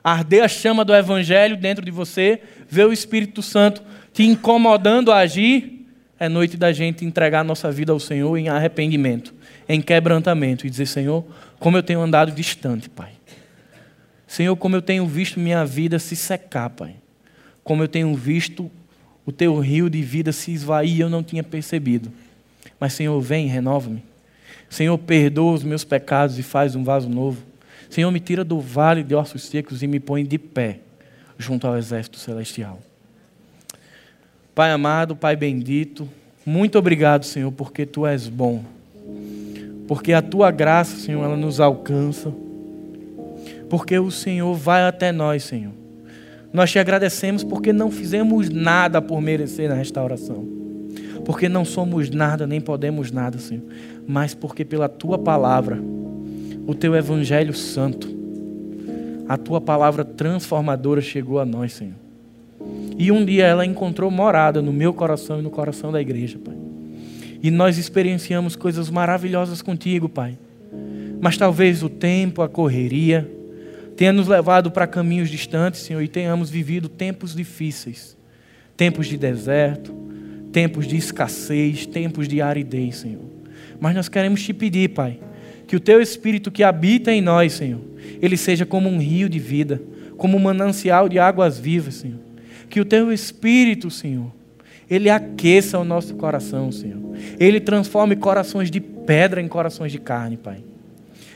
[0.02, 3.82] arder a chama do Evangelho dentro de você, ver o Espírito Santo
[4.12, 5.86] te incomodando a agir,
[6.18, 9.32] é noite da gente entregar a nossa vida ao Senhor em arrependimento,
[9.68, 11.24] em quebrantamento e dizer: Senhor,
[11.58, 13.12] como eu tenho andado distante, Pai.
[14.26, 16.96] Senhor, como eu tenho visto minha vida se secar, Pai.
[17.62, 18.70] Como eu tenho visto
[19.24, 22.10] o teu rio de vida se esvair e eu não tinha percebido.
[22.80, 24.02] Mas, Senhor, vem, renova-me.
[24.68, 27.42] Senhor, perdoa os meus pecados e faz um vaso novo.
[27.88, 30.80] Senhor, me tira do vale de ossos secos e me põe de pé
[31.38, 32.80] junto ao exército celestial.
[34.54, 36.08] Pai amado, Pai bendito,
[36.44, 38.64] muito obrigado, Senhor, porque tu és bom.
[39.86, 42.32] Porque a tua graça, Senhor, ela nos alcança.
[43.70, 45.72] Porque o Senhor vai até nós, Senhor.
[46.52, 50.57] Nós te agradecemos porque não fizemos nada por merecer a restauração.
[51.28, 53.62] Porque não somos nada, nem podemos nada, Senhor.
[54.06, 55.78] Mas porque pela tua palavra
[56.66, 58.08] o teu evangelho santo,
[59.28, 61.96] a tua palavra transformadora chegou a nós, Senhor.
[62.96, 66.56] E um dia ela encontrou morada no meu coração e no coração da igreja, Pai.
[67.42, 70.38] E nós experienciamos coisas maravilhosas contigo, Pai.
[71.20, 73.30] Mas talvez o tempo, a correria,
[73.98, 78.16] tenha nos levado para caminhos distantes, Senhor, e tenhamos vivido tempos difíceis
[78.78, 79.92] tempos de deserto,
[80.52, 83.24] tempos de escassez, tempos de aridez, Senhor.
[83.80, 85.18] Mas nós queremos te pedir, Pai,
[85.66, 87.80] que o teu espírito que habita em nós, Senhor,
[88.20, 89.80] ele seja como um rio de vida,
[90.16, 92.18] como um manancial de águas vivas, Senhor.
[92.68, 94.32] Que o teu espírito, Senhor,
[94.90, 96.98] ele aqueça o nosso coração, Senhor.
[97.38, 100.58] Ele transforme corações de pedra em corações de carne, Pai.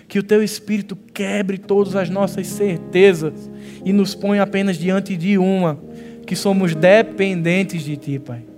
[0.08, 3.50] Que o teu espírito quebre todas as nossas certezas
[3.84, 5.78] e nos ponha apenas diante de uma,
[6.26, 8.51] que somos dependentes de ti, Pai.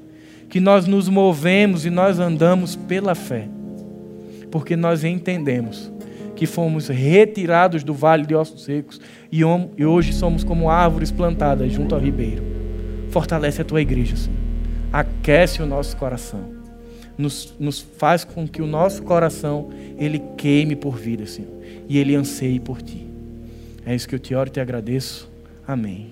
[0.55, 3.49] Que nós nos movemos e nós andamos pela fé
[4.53, 5.91] porque nós entendemos
[6.37, 9.01] que fomos retirados do vale de ossos secos
[9.33, 9.45] e
[9.85, 12.45] hoje somos como árvores plantadas junto ao ribeiro.
[13.11, 14.39] Fortalece a tua igreja, Senhor.
[14.93, 16.45] Aquece o nosso coração.
[17.19, 21.51] Nos, nos faz com que o nosso coração ele queime por vida, Senhor,
[21.89, 23.05] e ele anseie por ti.
[23.85, 25.29] É isso que eu te oro e te agradeço.
[25.67, 26.11] Amém.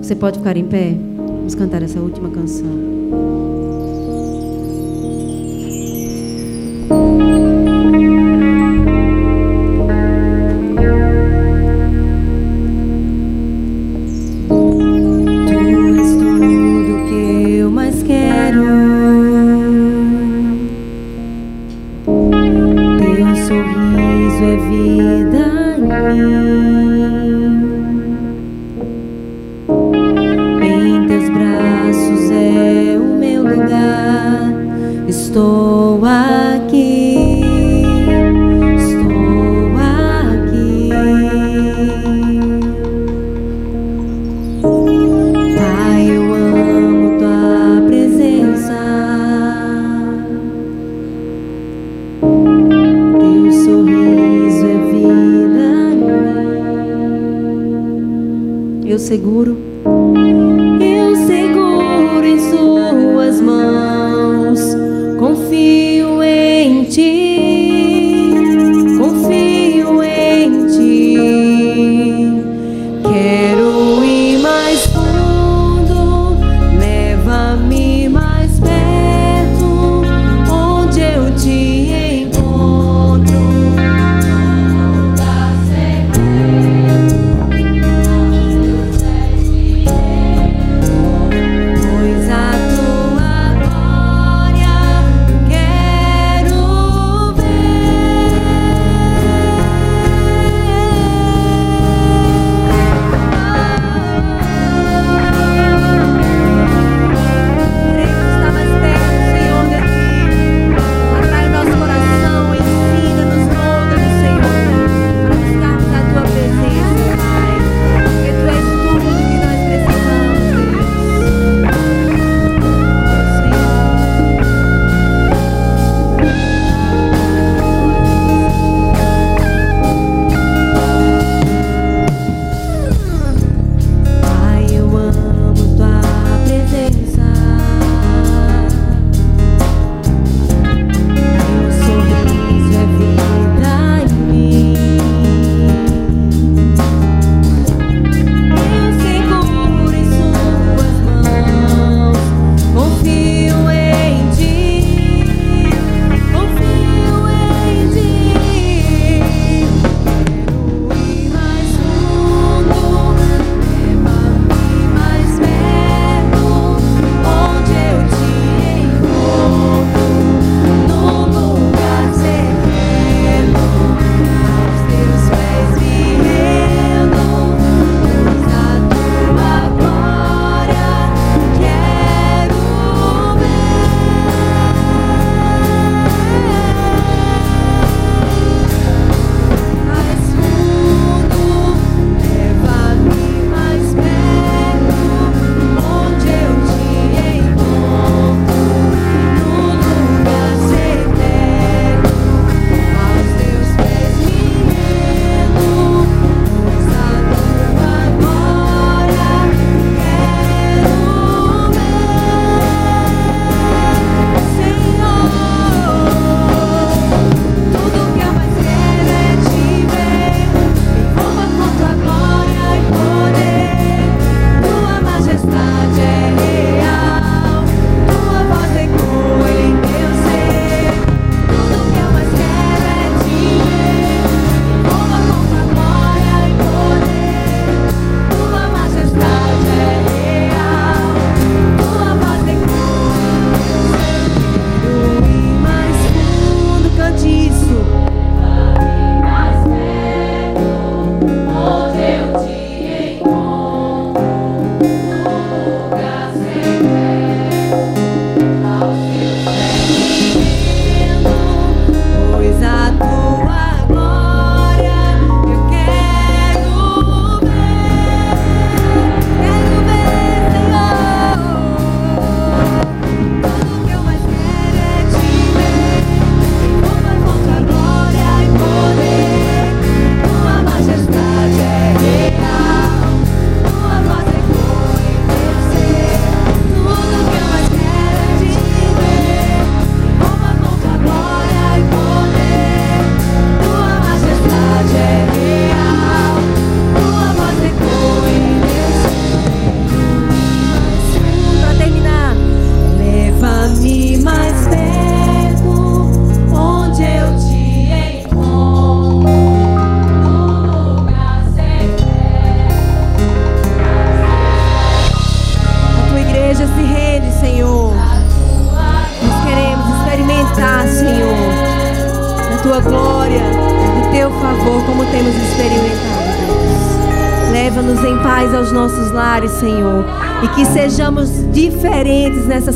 [0.00, 0.94] Você pode ficar em pé?
[1.44, 3.03] Vamos cantar essa última canção.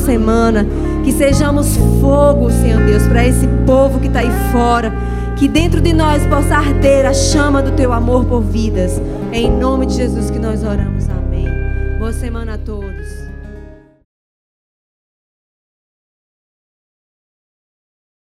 [0.08, 0.66] Semana.
[1.04, 4.90] Que sejamos fogo, Senhor Deus, para esse povo que está aí fora.
[5.36, 9.00] Que dentro de nós possa arder a chama do teu amor por vidas.
[9.30, 10.87] É em nome de Jesus que nós oramos.